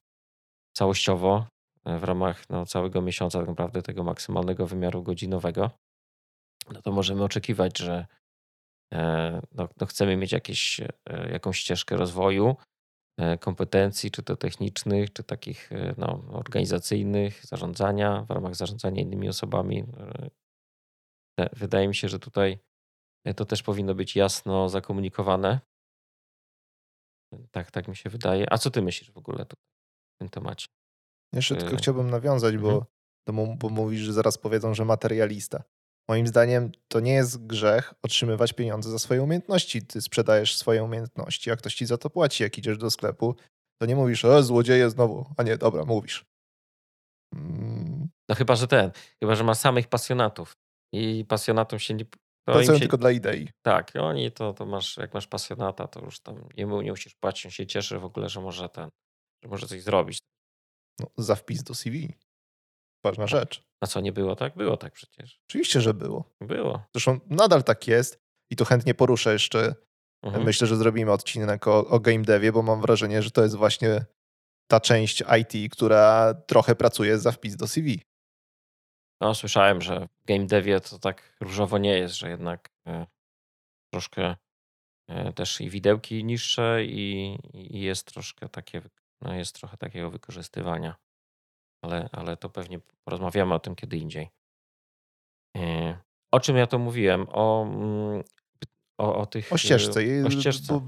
[0.74, 1.48] całościowo
[1.86, 5.72] e, w ramach no, całego miesiąca, tak naprawdę tego maksymalnego wymiaru godzinowego,
[6.74, 8.06] no to możemy oczekiwać, że
[8.94, 12.56] e, no, no chcemy mieć jakieś, e, jakąś ścieżkę rozwoju
[13.40, 19.84] kompetencji, czy to technicznych, czy takich no, organizacyjnych, zarządzania, w ramach zarządzania innymi osobami.
[21.54, 22.60] Wydaje mi się, że tutaj
[23.36, 25.60] to też powinno być jasno zakomunikowane.
[27.52, 28.54] Tak, tak mi się wydaje.
[28.54, 29.68] A co ty myślisz w ogóle tutaj?
[30.16, 30.68] w tym temacie.
[31.34, 32.86] Jeszcze tylko y, chciałbym nawiązać, bo,
[33.28, 33.58] mhm.
[33.58, 35.64] bo mówisz, że zaraz powiedzą, że materialista.
[36.10, 39.82] Moim zdaniem to nie jest grzech otrzymywać pieniądze za swoje umiejętności.
[39.82, 42.44] Ty sprzedajesz swoje umiejętności, a ktoś ci za to płaci.
[42.44, 43.36] Jak idziesz do sklepu,
[43.82, 45.26] to nie mówisz, o złodzieje znowu.
[45.38, 46.26] A nie, dobra, mówisz.
[47.36, 48.10] Mm.
[48.30, 48.92] No chyba, że ten,
[49.24, 50.54] chyba, że ma samych pasjonatów.
[50.94, 52.06] I pasjonatom się nie.
[52.48, 52.80] Pracują się...
[52.80, 53.50] tylko dla idei.
[53.66, 57.46] Tak, oni to, to masz, jak masz pasjonata, to już tam nie, nie musisz płacić,
[57.46, 58.90] on się cieszy w ogóle, że może ten,
[59.44, 60.20] że może coś zrobić.
[61.00, 62.14] No, za wpis do CV.
[63.04, 63.30] Ważna tak.
[63.30, 63.64] rzecz.
[63.82, 64.56] A co, nie było tak?
[64.56, 65.40] Było tak przecież.
[65.50, 66.30] Oczywiście, że było.
[66.42, 66.84] Było.
[66.96, 68.20] Zresztą nadal tak jest
[68.52, 69.76] i tu chętnie poruszę jeszcze.
[70.24, 70.46] Mhm.
[70.46, 74.06] Myślę, że zrobimy odcinek o, o game devie, bo mam wrażenie, że to jest właśnie
[74.72, 78.02] ta część IT, która trochę pracuje za wpis do CV.
[79.22, 83.06] No, słyszałem, że w game devie to tak różowo nie jest, że jednak e,
[83.94, 84.36] troszkę
[85.10, 88.82] e, też i widełki niższe i, i jest troszkę takie
[89.22, 90.96] no jest trochę takiego wykorzystywania,
[91.82, 94.30] ale, ale to pewnie porozmawiamy o tym kiedy indziej.
[95.58, 95.98] E,
[96.32, 97.28] o czym ja to mówiłem?
[97.30, 98.24] O, mm,
[99.02, 99.54] o, o tych.
[99.54, 100.00] O ścieżce.
[100.26, 100.82] O ścieżce.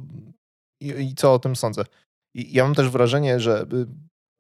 [0.82, 1.84] I, I, co o tym sądzę?
[2.36, 3.88] I ja mam też wrażenie, że y,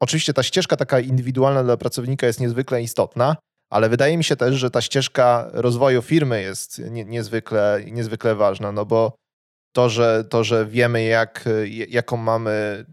[0.01, 3.35] oczywiście ta ścieżka taka indywidualna dla pracownika jest niezwykle istotna,
[3.71, 8.71] ale wydaje mi się też, że ta ścieżka rozwoju firmy jest nie, niezwykle, niezwykle ważna,
[8.71, 9.15] no bo
[9.75, 11.49] to, że, to, że wiemy, jak,
[11.89, 12.85] jaką mamy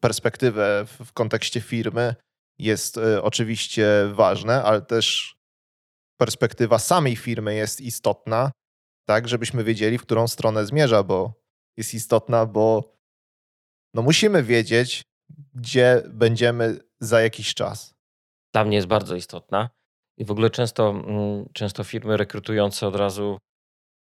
[0.00, 2.14] perspektywę w, w kontekście firmy,
[2.58, 5.36] jest e, oczywiście ważne, ale też
[6.20, 8.50] perspektywa samej firmy jest istotna,
[9.08, 11.42] tak, żebyśmy wiedzieli, w którą stronę zmierza, bo
[11.76, 12.94] jest istotna, bo
[13.94, 15.02] no musimy wiedzieć,
[15.54, 17.94] gdzie będziemy za jakiś czas.
[18.54, 19.70] Dla mnie jest bardzo istotna.
[20.18, 23.38] I w ogóle często, mm, często firmy rekrutujące od razu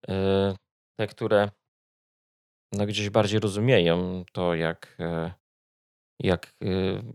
[0.09, 0.55] e,
[0.99, 1.51] te, które
[2.73, 5.33] no, gdzieś bardziej rozumieją to, jak, e,
[6.23, 6.67] jak, e,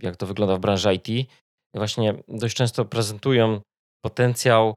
[0.02, 1.30] jak to wygląda w branży IT.
[1.74, 3.62] Właśnie dość często prezentują
[4.02, 4.74] potencjał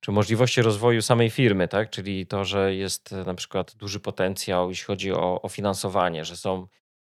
[0.00, 1.90] czy możliwości rozwoju samej firmy, tak?
[1.90, 6.66] czyli to, że jest na przykład duży potencjał, jeśli chodzi o, o finansowanie, że są,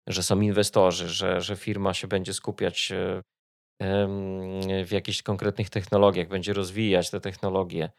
[0.07, 3.23] że są inwestorzy, że, że firma się będzie skupiać e,
[4.85, 7.91] w jakichś konkretnych technologiach, będzie rozwijać te technologie.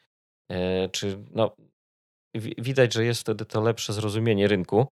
[0.91, 1.55] Czy no,
[2.57, 4.87] widać, że jest wtedy to lepsze zrozumienie rynku.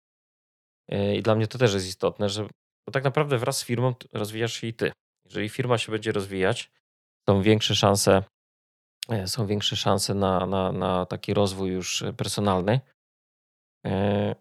[1.14, 2.48] I dla mnie to też jest istotne, że
[2.88, 4.92] bo tak naprawdę wraz z firmą rozwijasz się i ty.
[5.24, 6.70] Jeżeli firma się będzie rozwijać,
[7.28, 8.22] są większe szanse,
[9.08, 12.80] e, są większe szanse na, na, na taki rozwój już personalny.
[13.86, 14.34] E,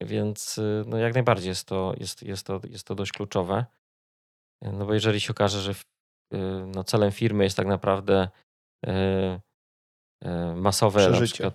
[0.00, 3.66] więc no jak najbardziej jest to, jest, jest, to, jest to dość kluczowe.
[4.62, 5.74] No bo jeżeli się okaże, że
[6.66, 8.28] no celem firmy jest tak naprawdę
[10.24, 11.52] E, masowe przeżycie.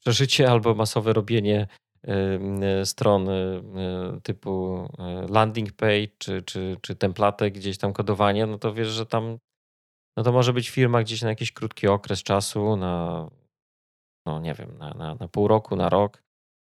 [0.00, 1.66] przeżycie albo masowe robienie
[2.84, 3.28] stron
[4.22, 9.06] typu e, landing page czy, czy, czy template, gdzieś tam kodowanie, no to wiesz, że
[9.06, 9.38] tam
[10.16, 13.26] no to może być firma gdzieś na jakiś krótki okres czasu, na,
[14.26, 16.22] no nie wiem, na, na, na pół roku, na rok,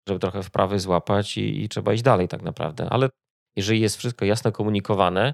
[0.08, 2.88] żeby trochę wprawy złapać i, i trzeba iść dalej tak naprawdę.
[2.90, 3.10] Ale
[3.56, 5.34] jeżeli jest wszystko jasno komunikowane,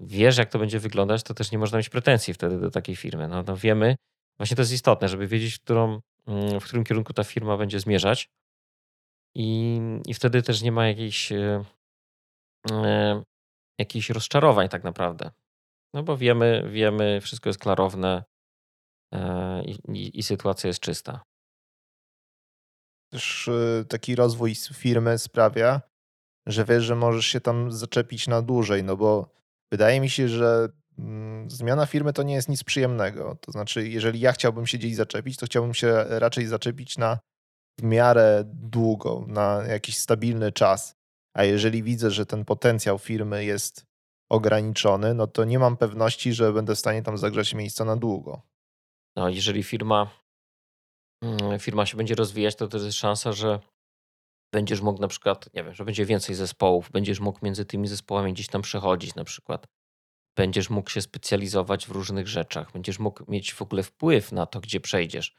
[0.00, 3.28] wiesz, jak to będzie wyglądać, to też nie można mieć pretensji wtedy do takiej firmy.
[3.28, 3.96] No, no wiemy,
[4.36, 7.80] właśnie to jest istotne, żeby wiedzieć, w, którą, mm, w którym kierunku ta firma będzie
[7.80, 8.28] zmierzać.
[9.34, 11.64] I, i wtedy też nie ma jakichś, e,
[12.70, 13.22] e,
[13.78, 15.30] jakichś rozczarowań tak naprawdę.
[15.94, 18.24] No bo wiemy, wiemy, wszystko jest klarowne
[19.14, 21.22] e, i, i, sytuacja jest czysta.
[23.12, 23.50] Też
[23.88, 25.80] taki rozwój firmy sprawia,
[26.46, 29.30] że wiesz, że możesz się tam zaczepić na dłużej, no bo
[29.72, 30.68] wydaje mi się, że
[30.98, 33.36] mm, zmiana firmy to nie jest nic przyjemnego.
[33.40, 37.18] To znaczy, jeżeli ja chciałbym się gdzieś zaczepić, to chciałbym się raczej zaczepić na
[37.80, 40.96] w miarę długo, na jakiś stabilny czas.
[41.34, 43.86] A jeżeli widzę, że ten potencjał firmy jest
[44.30, 48.42] ograniczony, no to nie mam pewności, że będę w stanie tam zagrzać miejsca na długo.
[49.16, 50.10] No, jeżeli firma,
[51.22, 53.60] mm, firma się będzie rozwijać, to też jest szansa, że
[54.54, 58.32] będziesz mógł na przykład, nie wiem, że będzie więcej zespołów, będziesz mógł między tymi zespołami
[58.32, 59.66] gdzieś tam przechodzić na przykład.
[60.36, 64.60] Będziesz mógł się specjalizować w różnych rzeczach, będziesz mógł mieć w ogóle wpływ na to,
[64.60, 65.36] gdzie przejdziesz.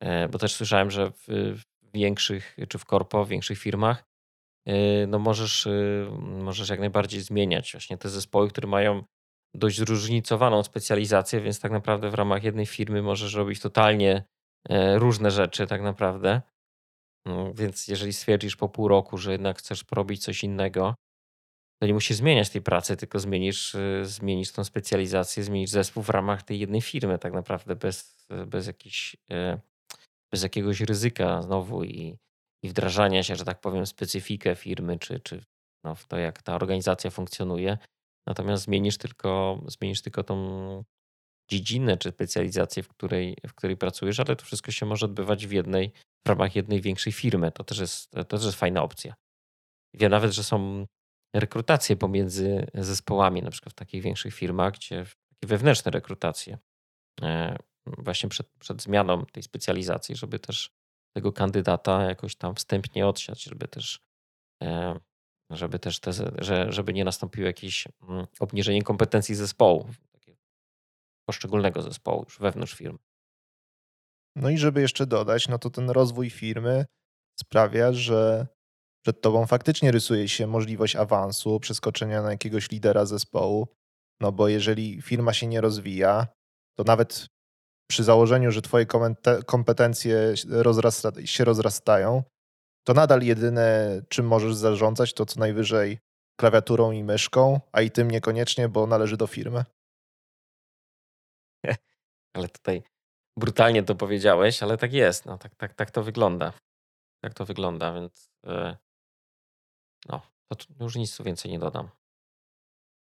[0.00, 1.54] E, bo też słyszałem, że w
[1.94, 4.04] większych, czy w korpo, w większych firmach,
[4.66, 5.70] e, no możesz, e,
[6.20, 9.04] możesz jak najbardziej zmieniać właśnie te zespoły, które mają
[9.54, 14.24] dość zróżnicowaną specjalizację, więc tak naprawdę w ramach jednej firmy możesz robić totalnie
[14.94, 16.42] różne rzeczy tak naprawdę.
[17.26, 20.94] No, więc jeżeli stwierdzisz po pół roku, że jednak chcesz porobić coś innego,
[21.80, 26.42] to nie musisz zmieniać tej pracy, tylko zmienisz, zmienisz tą specjalizację, zmienisz zespół w ramach
[26.42, 29.16] tej jednej firmy tak naprawdę bez, bez jakichś
[30.32, 32.18] bez jakiegoś ryzyka znowu i,
[32.62, 35.44] i wdrażania się, że tak powiem, specyfikę firmy, czy, czy
[35.84, 37.78] no, w to, jak ta organizacja funkcjonuje.
[38.26, 40.84] Natomiast zmienisz tylko, zmienisz tylko tą
[41.50, 45.52] dziedzinę czy specjalizację, w której, w której pracujesz, ale to wszystko się może odbywać w
[45.52, 45.92] jednej,
[46.26, 47.52] w ramach jednej większej firmy.
[47.52, 49.14] To też jest, to też jest fajna opcja.
[49.94, 50.86] Wiem nawet, że są
[51.36, 56.58] rekrutacje pomiędzy zespołami, na przykład w takich większych firmach, gdzie takie wewnętrzne rekrutacje
[57.22, 57.56] e,
[57.98, 60.70] właśnie przed, przed zmianą tej specjalizacji, żeby też
[61.16, 64.00] tego kandydata jakoś tam wstępnie odsiać, żeby też,
[64.62, 65.00] e,
[65.50, 69.88] żeby też te, że, żeby nie nastąpiło jakieś mm, obniżenie kompetencji zespołu,
[71.28, 72.98] poszczególnego zespołu już wewnątrz firmy.
[74.36, 76.86] No i żeby jeszcze dodać, no to ten rozwój firmy
[77.40, 78.46] sprawia, że
[79.04, 83.68] przed tobą faktycznie rysuje się możliwość awansu, przeskoczenia na jakiegoś lidera zespołu,
[84.20, 86.26] no bo jeżeli firma się nie rozwija,
[86.78, 87.26] to nawet
[87.90, 88.86] przy założeniu, że twoje
[89.46, 92.22] kompetencje rozrasta, się rozrastają,
[92.86, 95.98] to nadal jedyne, czym możesz zarządzać, to co najwyżej
[96.40, 99.64] klawiaturą i myszką, a i tym niekoniecznie, bo należy do firmy.
[102.36, 102.82] Ale tutaj
[103.38, 105.26] brutalnie to powiedziałeś, ale tak jest.
[105.26, 106.52] No, tak, tak, tak to wygląda.
[107.22, 108.76] Tak to wygląda, więc yy,
[110.08, 111.88] no, to już nic więcej nie dodam.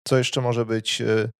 [0.08, 1.30] Co jeszcze może być y,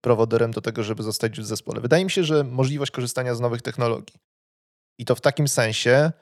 [0.00, 1.80] prowodorem do tego, żeby zostać w zespole.
[1.80, 4.20] Wydaje mi się, że możliwość korzystania z nowych technologii.
[4.98, 6.12] I to w takim sensie,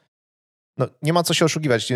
[0.77, 1.93] no nie ma co się oszukiwać.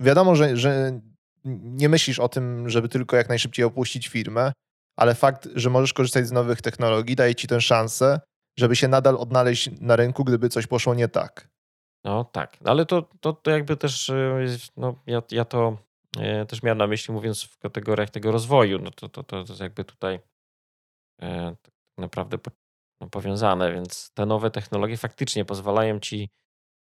[0.00, 1.00] Wiadomo, że, że
[1.44, 4.52] nie myślisz o tym, żeby tylko jak najszybciej opuścić firmę,
[4.96, 8.20] ale fakt, że możesz korzystać z nowych technologii, daje ci tę szansę,
[8.58, 11.48] żeby się nadal odnaleźć na rynku, gdyby coś poszło nie tak.
[12.04, 15.78] No tak, ale to, to, to jakby też, y, no ja, ja to
[16.48, 19.84] też miałem na myśli, mówiąc w kategoriach tego rozwoju, no to, to, to jest jakby
[19.84, 20.20] tutaj
[21.22, 22.38] e, tak naprawdę
[23.00, 26.30] no, powiązane, więc te nowe technologie faktycznie pozwalają ci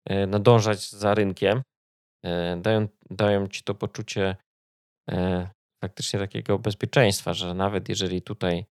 [0.06, 1.62] e, nadążać za rynkiem,
[2.58, 4.36] dają, dają ci to poczucie
[5.84, 8.66] faktycznie takiego bezpieczeństwa, że nawet jeżeli tutaj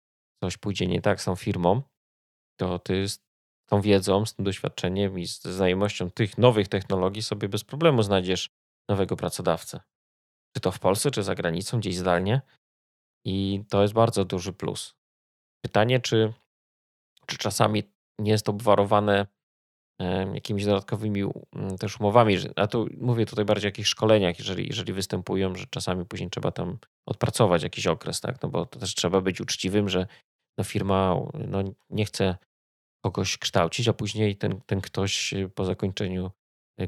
[0.45, 1.83] coś pójdzie nie tak z tą firmą,
[2.61, 3.19] to ty z
[3.71, 8.51] tą wiedzą, z tym doświadczeniem i z znajomością tych nowych technologii sobie bez problemu znajdziesz
[8.91, 9.81] nowego pracodawcę
[10.57, 12.41] czy to w Polsce, czy za granicą, gdzieś zdalnie.
[13.27, 14.95] I to jest bardzo duży plus.
[15.65, 16.33] Pytanie, czy,
[17.27, 17.83] czy czasami
[18.19, 19.27] nie jest to obwarowane
[20.35, 21.23] jakimiś dodatkowymi
[21.81, 26.05] też umowami, a tu mówię tutaj bardziej o jakichś szkoleniach, jeżeli, jeżeli występują, że czasami
[26.05, 28.43] później trzeba tam odpracować jakiś okres, tak?
[28.43, 30.07] No bo to też trzeba być uczciwym, że
[30.59, 31.17] no firma
[31.49, 32.37] no nie chce
[33.05, 36.31] kogoś kształcić, a później ten, ten ktoś po zakończeniu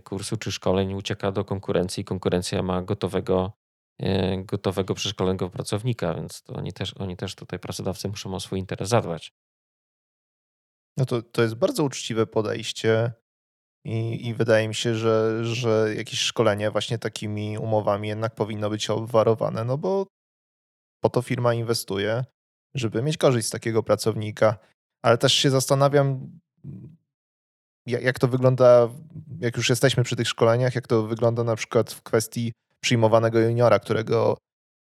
[0.04, 2.04] kursu czy szkoleń ucieka do konkurencji.
[2.04, 3.52] Konkurencja ma gotowego,
[4.00, 8.58] e, gotowego przeszkolonego pracownika, więc to oni też, oni też tutaj pracodawcy muszą o swój
[8.58, 9.32] interes zadbać.
[10.96, 13.12] No to, to jest bardzo uczciwe podejście
[13.84, 18.90] i, i wydaje mi się, że, że jakieś szkolenie właśnie takimi umowami jednak powinno być
[18.90, 20.06] obwarowane, no bo
[21.02, 22.24] po to firma inwestuje,
[22.74, 24.58] żeby mieć korzyść z takiego pracownika.
[25.04, 26.38] Ale też się zastanawiam,
[27.86, 28.88] jak to wygląda,
[29.40, 33.78] jak już jesteśmy przy tych szkoleniach, jak to wygląda na przykład w kwestii przyjmowanego juniora,
[33.78, 34.38] którego,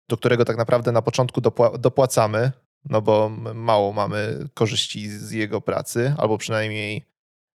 [0.09, 1.41] do którego tak naprawdę na początku
[1.79, 2.51] dopłacamy,
[2.89, 7.05] no bo mało mamy korzyści z jego pracy, albo przynajmniej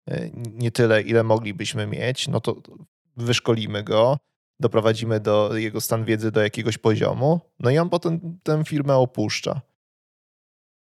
[0.10, 2.56] e, nie tyle, ile moglibyśmy mieć, no to
[3.18, 4.18] wyszkolimy go,
[4.60, 9.62] doprowadzimy do jego stan wiedzy do jakiegoś poziomu, no i on potem tę firmę opuszcza.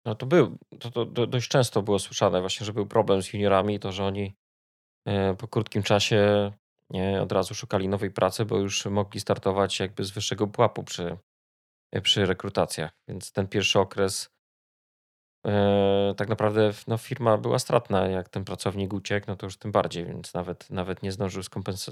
[0.05, 3.81] No to był, to, to dość często było słyszane właśnie, że był problem z juniorami,
[3.81, 4.35] to że oni
[5.07, 6.53] e, po krótkim czasie
[6.91, 11.17] nie, od razu szukali nowej pracy, bo już mogli startować jakby z wyższego pułapu przy,
[12.03, 12.91] przy rekrutacjach.
[13.09, 14.31] Więc ten pierwszy okres
[15.47, 18.07] e, tak naprawdę no, firma była stratna.
[18.07, 21.43] Jak ten pracownik uciekł, no to już tym bardziej, więc nawet, nawet nie zdążył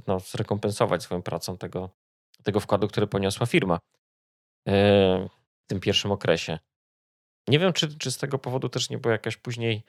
[0.07, 1.91] no, zrekompensować swoją pracą tego,
[2.43, 3.79] tego wkładu, który poniosła firma
[4.69, 4.71] e,
[5.65, 6.59] w tym pierwszym okresie.
[7.51, 9.83] Nie wiem, czy, czy z tego powodu też nie była jakaś później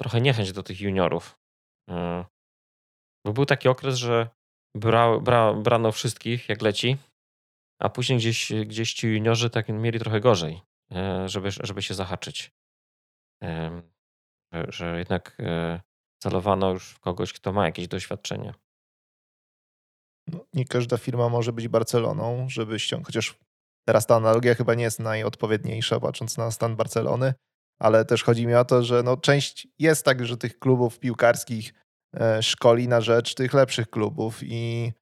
[0.00, 1.38] trochę niechęć do tych juniorów.
[1.90, 2.24] E,
[3.26, 4.28] bo był taki okres, że
[4.76, 6.96] bra, bra, brano wszystkich jak leci,
[7.80, 12.52] a później gdzieś, gdzieś ci juniorzy tak mieli trochę gorzej, e, żeby, żeby się zahaczyć.
[14.52, 15.80] Że, że jednak e,
[16.22, 18.54] celowano już w kogoś, kto ma jakieś doświadczenie.
[20.26, 23.34] No, nie każda firma może być Barceloną, żeby ściągnąć, chociaż
[23.88, 27.34] teraz ta analogia chyba nie jest najodpowiedniejsza, patrząc na stan Barcelony,
[27.78, 31.74] ale też chodzi mi o to, że no, część jest tak, że tych klubów piłkarskich
[32.20, 34.92] e, szkoli na rzecz tych lepszych klubów i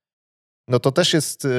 [0.68, 1.44] no to też jest.
[1.44, 1.50] Yy,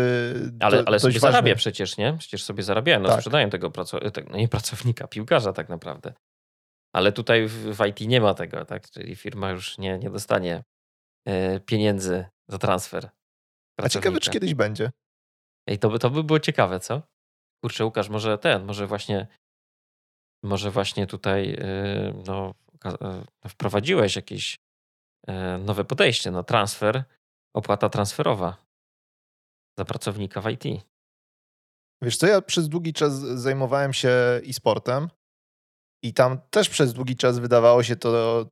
[0.59, 1.31] ale ale sobie ważne.
[1.31, 2.15] zarabia przecież, nie?
[2.19, 3.17] Przecież sobie zarabiają, no tak.
[3.17, 6.13] sprzedają tego pracownika, no nie pracownika, piłkarza tak naprawdę.
[6.93, 8.89] Ale tutaj w IT nie ma tego, tak?
[8.89, 10.63] Czyli firma już nie, nie dostanie
[11.25, 13.09] yy, pieniędzy za transfer.
[13.77, 14.91] A ciekawe, czy kiedyś będzie.
[15.67, 17.16] Ej, to by, to by było ciekawe, co?
[17.63, 19.27] Kurczę, Łukasz, może ten, może właśnie
[20.43, 22.53] może właśnie tutaj yy, no,
[22.85, 24.57] yy, wprowadziłeś jakieś
[25.27, 27.03] yy, nowe podejście, no transfer,
[27.55, 28.57] opłata transferowa
[29.79, 30.63] za pracownika w IT.
[32.01, 34.09] Wiesz co, ja przez długi czas zajmowałem się
[34.49, 35.09] e-sportem
[36.03, 38.45] i tam też przez długi czas wydawało się to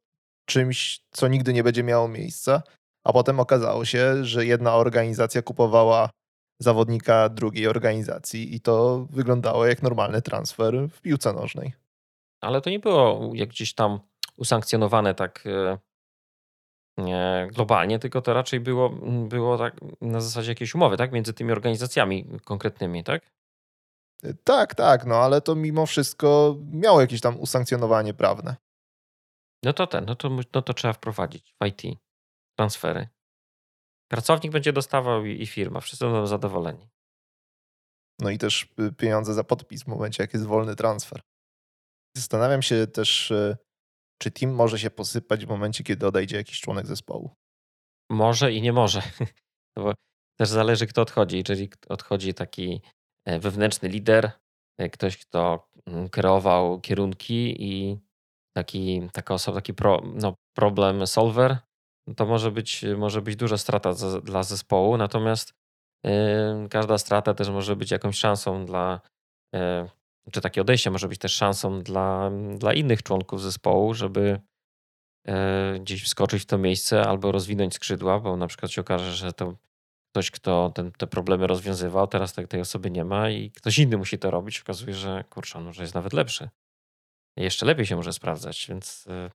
[0.50, 2.64] czymś, co nigdy nie będzie miało miejsca,
[3.06, 6.10] a potem okazało się, że jedna organizacja kupowała
[6.60, 11.74] zawodnika drugiej organizacji i to wyglądało jak normalny transfer w piłce nożnej.
[12.42, 14.00] Ale to nie było jak gdzieś tam
[14.38, 15.78] usankcjonowane tak e,
[16.98, 18.90] nie, globalnie, tylko to raczej było,
[19.30, 21.12] było tak na zasadzie jakiejś umowy, tak?
[21.12, 23.32] Między tymi organizacjami konkretnymi, tak?
[24.44, 28.56] Tak, tak, no ale to mimo wszystko miało jakieś tam usankcjonowanie prawne.
[29.64, 32.00] No to ten, no to, no to trzeba wprowadzić w IT
[32.58, 33.08] transfery.
[34.16, 36.88] Pracownik będzie dostawał i, i firma, wszyscy będą zadowoleni.
[38.20, 41.22] No i też y, pieniądze za podpis w momencie, jak jest wolny transfer.
[42.18, 43.58] Zastanawiam się też, y,
[44.22, 47.34] czy team może się posypać w momencie, kiedy odejdzie jakiś członek zespołu?
[48.10, 49.02] Może i nie może.
[49.78, 49.94] Bo
[50.40, 51.38] też zależy, kto odchodzi.
[51.38, 52.82] Jeżeli odchodzi taki
[53.26, 54.32] e, wewnętrzny lider,
[54.80, 58.00] e, ktoś, kto mm, kreował kierunki i
[58.56, 61.58] taki, taka osoba, taki pro, no, problem solver,
[62.16, 64.98] to może być, może być duża strata za, dla zespołu.
[64.98, 65.54] Natomiast
[66.04, 66.12] yy,
[66.70, 69.02] każda strata też może być jakąś szansą dla
[69.54, 69.90] yy,
[70.32, 74.40] czy takie odejście może być też szansą dla, dla innych członków zespołu, żeby
[75.28, 79.34] e, gdzieś wskoczyć w to miejsce albo rozwinąć skrzydła, bo na przykład się okaże, że
[79.34, 79.56] to
[80.12, 83.98] ktoś, kto ten, te problemy rozwiązywał, teraz tej, tej osoby nie ma i ktoś inny
[83.98, 84.60] musi to robić.
[84.60, 86.50] Okazuje, że kurczę, on może jest nawet lepszy.
[87.38, 89.32] Jeszcze lepiej się może sprawdzać, więc e,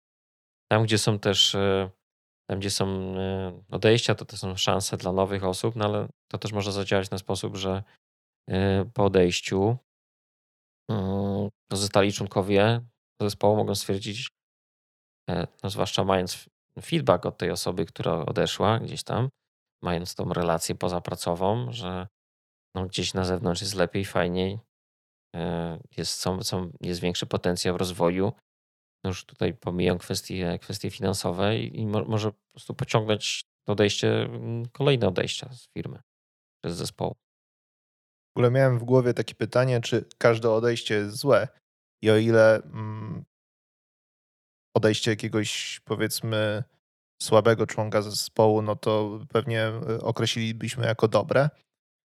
[0.71, 1.91] tam, gdzie są też e,
[2.51, 3.15] tam, gdzie są
[3.71, 7.11] odejścia, to to są szanse dla nowych osób, no ale to też może zadziałać w
[7.11, 7.83] ten sposób, że
[8.95, 9.77] po odejściu
[11.71, 12.81] pozostali członkowie
[13.23, 14.29] zespołu mogą stwierdzić,
[15.31, 16.49] e, no zwłaszcza mając
[16.83, 19.29] feedback od tej osoby, która odeszła gdzieś tam,
[19.83, 22.07] mając tą relację pozapracową, że
[22.75, 24.59] no gdzieś na zewnątrz jest lepiej, fajniej,
[25.37, 28.33] e, jest, są, są, jest większy potencjał rozwoju.
[29.05, 34.29] No już tutaj pomijam kwestie, kwestie finansowe i, i mo, może po prostu pociągnąć odejście,
[34.73, 35.99] kolejne odejścia z firmy,
[36.65, 37.17] z zespołu.
[38.31, 41.49] W ogóle miałem w głowie takie pytanie, czy każde odejście jest złe
[42.03, 43.25] i o ile mm,
[44.77, 46.65] odejście jakiegoś powiedzmy
[47.23, 51.51] słabego członka zespołu, no to pewnie e, określilibyśmy jako dobre,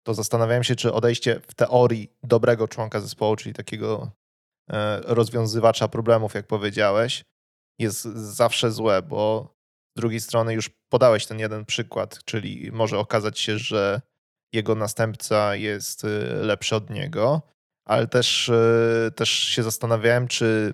[0.04, 4.12] to zastanawiałem się, czy odejście w teorii dobrego członka zespołu, czyli takiego
[5.06, 7.24] rozwiązywacza problemów, jak powiedziałeś,
[7.80, 9.54] jest zawsze złe, bo
[9.98, 14.02] z drugiej strony już podałeś ten jeden przykład, czyli może okazać się, że
[14.54, 16.08] jego następca jest y,
[16.42, 17.42] lepszy od niego,
[17.86, 20.74] ale też, e, też się zastanawiałem, czy,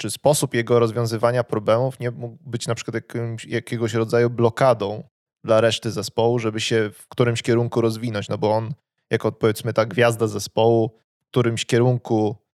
[0.00, 5.08] czy sposób jego rozwiązywania problemów nie mógł być na przykład jakimś, jakiegoś rodzaju blokadą
[5.44, 8.74] dla reszty zespołu, żeby się w którymś kierunku rozwinąć, no bo on
[9.10, 12.45] jako powiedzmy ta gwiazda zespołu w którymś kierunku e,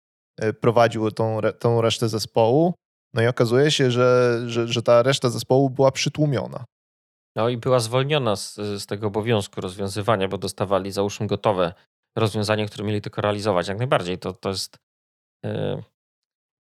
[0.62, 2.74] prowadził tą, tą resztę zespołu,
[3.14, 6.66] no i okazuje się, że, że, że ta reszta zespołu była przytłumiona.
[7.36, 11.74] No i była zwolniona z, z tego obowiązku rozwiązywania, bo dostawali załóżmy gotowe
[12.18, 13.68] rozwiązanie, które mieli tylko realizować.
[13.68, 14.78] Jak najbardziej to, to jest
[15.46, 15.82] e,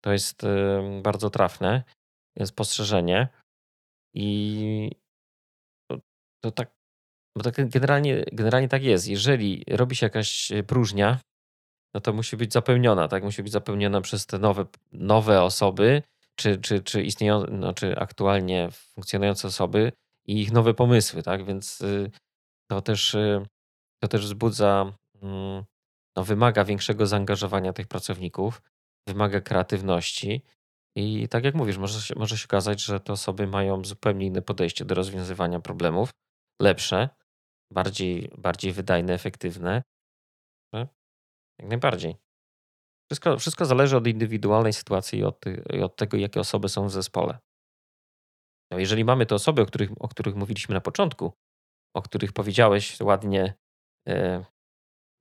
[0.05, 1.83] to jest e, bardzo trafne,
[2.37, 3.29] jest postrzeżenie
[4.15, 4.91] i
[5.91, 5.99] to,
[6.45, 6.71] to tak,
[7.37, 9.09] bo tak generalnie, generalnie tak jest.
[9.09, 11.21] Jeżeli robi się jakaś próżnia,
[11.95, 13.25] no to musi być zapełniona, tak?
[13.25, 16.03] Musi być zapełniona przez te nowe, nowe osoby,
[16.35, 19.93] czy, czy, czy istniejące, no, czy aktualnie funkcjonujące osoby
[20.27, 21.45] i ich nowe pomysły, tak?
[21.45, 22.11] Więc y,
[22.71, 23.47] to też, y,
[24.03, 25.65] to też wzbudza, mm,
[26.17, 28.63] no, wymaga większego zaangażowania tych pracowników,
[29.09, 30.43] wymaga kreatywności.
[30.97, 34.43] I tak jak mówisz, może się, może się okazać, że te osoby mają zupełnie inne
[34.43, 36.11] podejście do rozwiązywania problemów,
[36.63, 37.09] lepsze,
[37.73, 39.83] bardziej, bardziej wydajne, efektywne.
[41.61, 42.17] Jak najbardziej.
[43.11, 46.91] Wszystko, wszystko zależy od indywidualnej sytuacji i od, i od tego, jakie osoby są w
[46.91, 47.39] zespole.
[48.73, 51.33] No jeżeli mamy te osoby, o których, o których mówiliśmy na początku,
[51.97, 53.55] o których powiedziałeś ładnie,
[54.09, 54.45] e,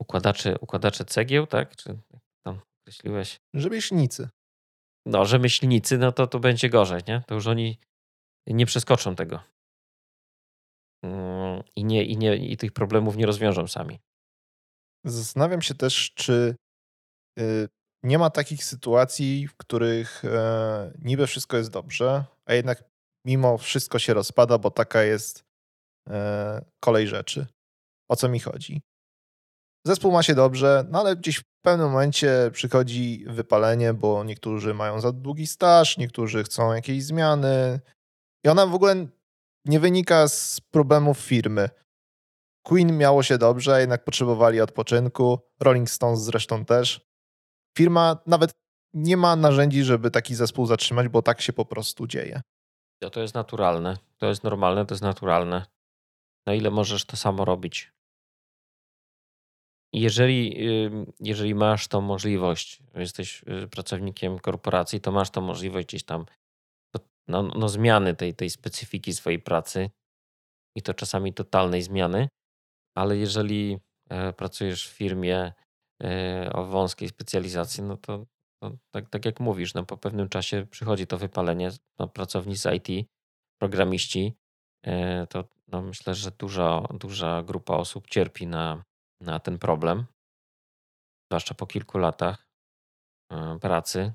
[0.02, 1.76] układacze, układacze cegieł, tak?
[1.76, 2.00] Czy
[2.46, 3.40] tam określiłeś?
[3.54, 4.30] Rzemieślnicy.
[5.06, 7.24] No, rzemieślnicy, no to, to będzie gorzej, nie?
[7.28, 7.80] To już oni
[8.48, 9.44] nie przeskoczą tego.
[11.04, 14.00] Mm, I, nie, i, nie, I tych problemów nie rozwiążą sami.
[15.06, 16.56] Zastanawiam się też, czy
[17.39, 17.68] y,
[18.04, 22.84] nie ma takich sytuacji, w których e, niby wszystko jest dobrze, a jednak
[23.26, 25.43] mimo wszystko się rozpada, bo taka jest
[26.10, 27.47] e, kolej rzeczy.
[28.10, 28.82] O co mi chodzi?
[29.88, 35.02] Zespół ma się dobrze, no ale gdzieś w pewnym momencie przychodzi wypalenie, bo niektórzy mają
[35.02, 37.80] za długi staż, niektórzy chcą jakiejś zmiany.
[38.45, 39.08] I ona w ogóle
[39.66, 41.70] nie wynika z problemów firmy.
[42.64, 45.39] Queen miało się dobrze, jednak potrzebowali odpoczynku.
[45.60, 47.01] Rolling Stones zresztą też.
[47.78, 48.51] Firma nawet
[48.93, 52.41] nie ma narzędzi, żeby taki zespół zatrzymać, bo tak się po prostu dzieje.
[53.01, 53.97] No to jest naturalne.
[54.18, 55.66] To jest normalne, to jest naturalne.
[56.47, 57.91] Na ile możesz to samo robić?
[59.93, 60.57] Jeżeli,
[61.20, 66.26] jeżeli masz tą możliwość, jesteś y, pracownikiem korporacji, to masz tą możliwość gdzieś tam
[67.28, 69.89] no, no zmiany tej, tej specyfiki swojej pracy
[70.76, 72.30] i to czasami totalnej zmiany,
[72.96, 73.80] ale jeżeli
[74.10, 75.54] e, pracujesz w firmie
[76.04, 78.26] e, o wąskiej specjalizacji, no to
[78.62, 81.70] no, tak, tak jak mówisz, no po pewnym czasie przychodzi to wypalenie.
[82.00, 83.10] No, pracownicy IT,
[83.62, 84.36] programiści,
[84.86, 88.84] e, to no myślę, że duża, duża grupa osób cierpi na,
[89.22, 90.06] na ten problem,
[91.32, 92.50] zwłaszcza po kilku latach
[93.62, 94.14] pracy.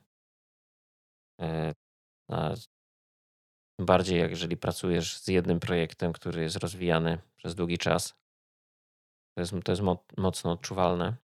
[3.80, 8.14] Bardziej jak jeżeli pracujesz z jednym projektem, który jest rozwijany przez długi czas,
[9.34, 9.82] to jest, to jest
[10.16, 11.16] mocno odczuwalne.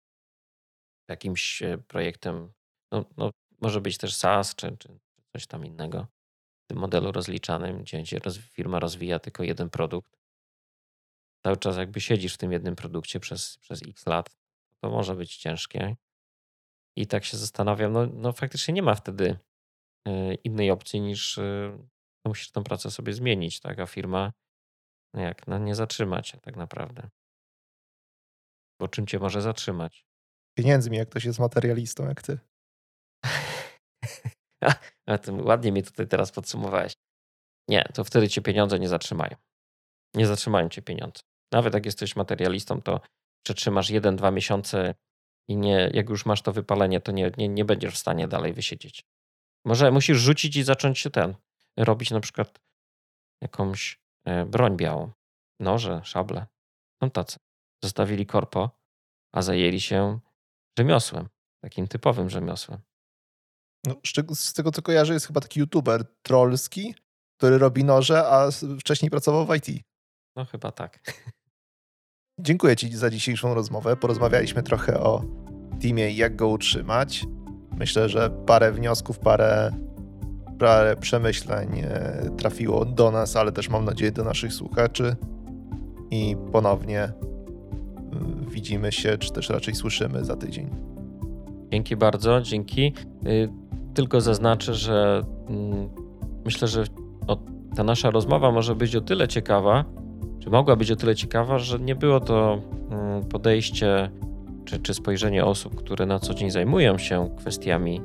[1.08, 2.52] Jakimś e, projektem,
[2.92, 3.30] no, no
[3.60, 4.98] może być też SaaS czy, czy
[5.32, 6.06] coś tam innego,
[6.64, 10.20] w tym modelu rozliczanym, gdzie, roz, firma rozwija tylko jeden produkt.
[11.46, 14.36] Cały czas jakby siedzisz w tym jednym produkcie przez, przez x lat,
[14.80, 15.96] to może być ciężkie.
[16.96, 19.38] I tak się zastanawiam, no, no faktycznie nie ma wtedy
[20.08, 21.78] e, innej opcji niż e,
[22.24, 23.78] no musisz tę pracę sobie zmienić, tak?
[23.78, 24.32] A firma,
[25.14, 27.08] no jak, no nie zatrzymać tak naprawdę.
[28.80, 30.04] Bo czym cię może zatrzymać?
[30.58, 32.38] Pieniędzmi, jak ktoś jest materialistą, jak ty.
[35.06, 36.92] A tym ładnie mi tutaj teraz podsumowałeś.
[37.68, 39.36] Nie, to wtedy cię pieniądze nie zatrzymają.
[40.14, 41.20] Nie zatrzymają cię pieniądze.
[41.52, 43.00] Nawet jak jesteś materialistą, to
[43.42, 44.94] przetrzymasz jeden, dwa miesiące
[45.48, 48.52] i nie, jak już masz to wypalenie, to nie, nie, nie będziesz w stanie dalej
[48.52, 49.04] wysiedzieć.
[49.64, 51.34] Może musisz rzucić i zacząć się ten,
[51.76, 52.60] robić na przykład
[53.40, 55.12] jakąś e, broń białą.
[55.60, 56.46] Noże, szable.
[57.02, 57.49] Są tacy.
[57.84, 58.70] Zostawili korpo,
[59.32, 60.20] a zajęli się
[60.78, 61.28] rzemiosłem.
[61.62, 62.80] Takim typowym rzemiosłem.
[63.86, 63.94] No,
[64.34, 66.94] z tego co kojarzę, jest chyba taki youtuber trollski,
[67.38, 68.48] który robi noże, a
[68.80, 69.84] wcześniej pracował w IT.
[70.36, 71.00] No chyba tak.
[72.40, 73.96] Dziękuję Ci za dzisiejszą rozmowę.
[73.96, 75.24] Porozmawialiśmy trochę o
[75.80, 77.24] teamie i jak go utrzymać.
[77.70, 79.72] Myślę, że parę wniosków, parę
[80.60, 85.16] parę przemyśleń e, trafiło do nas, ale też mam nadzieję do naszych słuchaczy.
[86.10, 87.12] I ponownie
[88.46, 90.70] Y, widzimy się, czy też raczej słyszymy za tydzień.
[91.72, 92.92] Dzięki bardzo, dzięki.
[93.26, 93.48] Y,
[93.94, 95.88] tylko zaznaczę, że mm,
[96.44, 96.84] myślę, że
[97.76, 99.84] ta nasza rozmowa może być o tyle ciekawa,
[100.38, 104.10] czy mogła być o tyle ciekawa, że nie było to mm, podejście
[104.64, 108.00] czy, czy spojrzenie osób, które na co dzień zajmują się kwestiami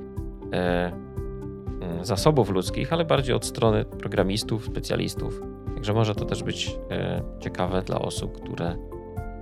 [0.53, 5.41] e, mm, zasobów ludzkich, ale bardziej od strony programistów, specjalistów.
[5.75, 8.75] Także może to też być e, ciekawe dla osób, które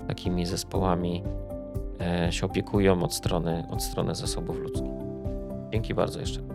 [0.07, 1.23] takimi zespołami
[2.01, 4.91] e, się opiekują od strony, od strony zasobów ludzkich.
[5.71, 6.52] Dzięki bardzo jeszcze.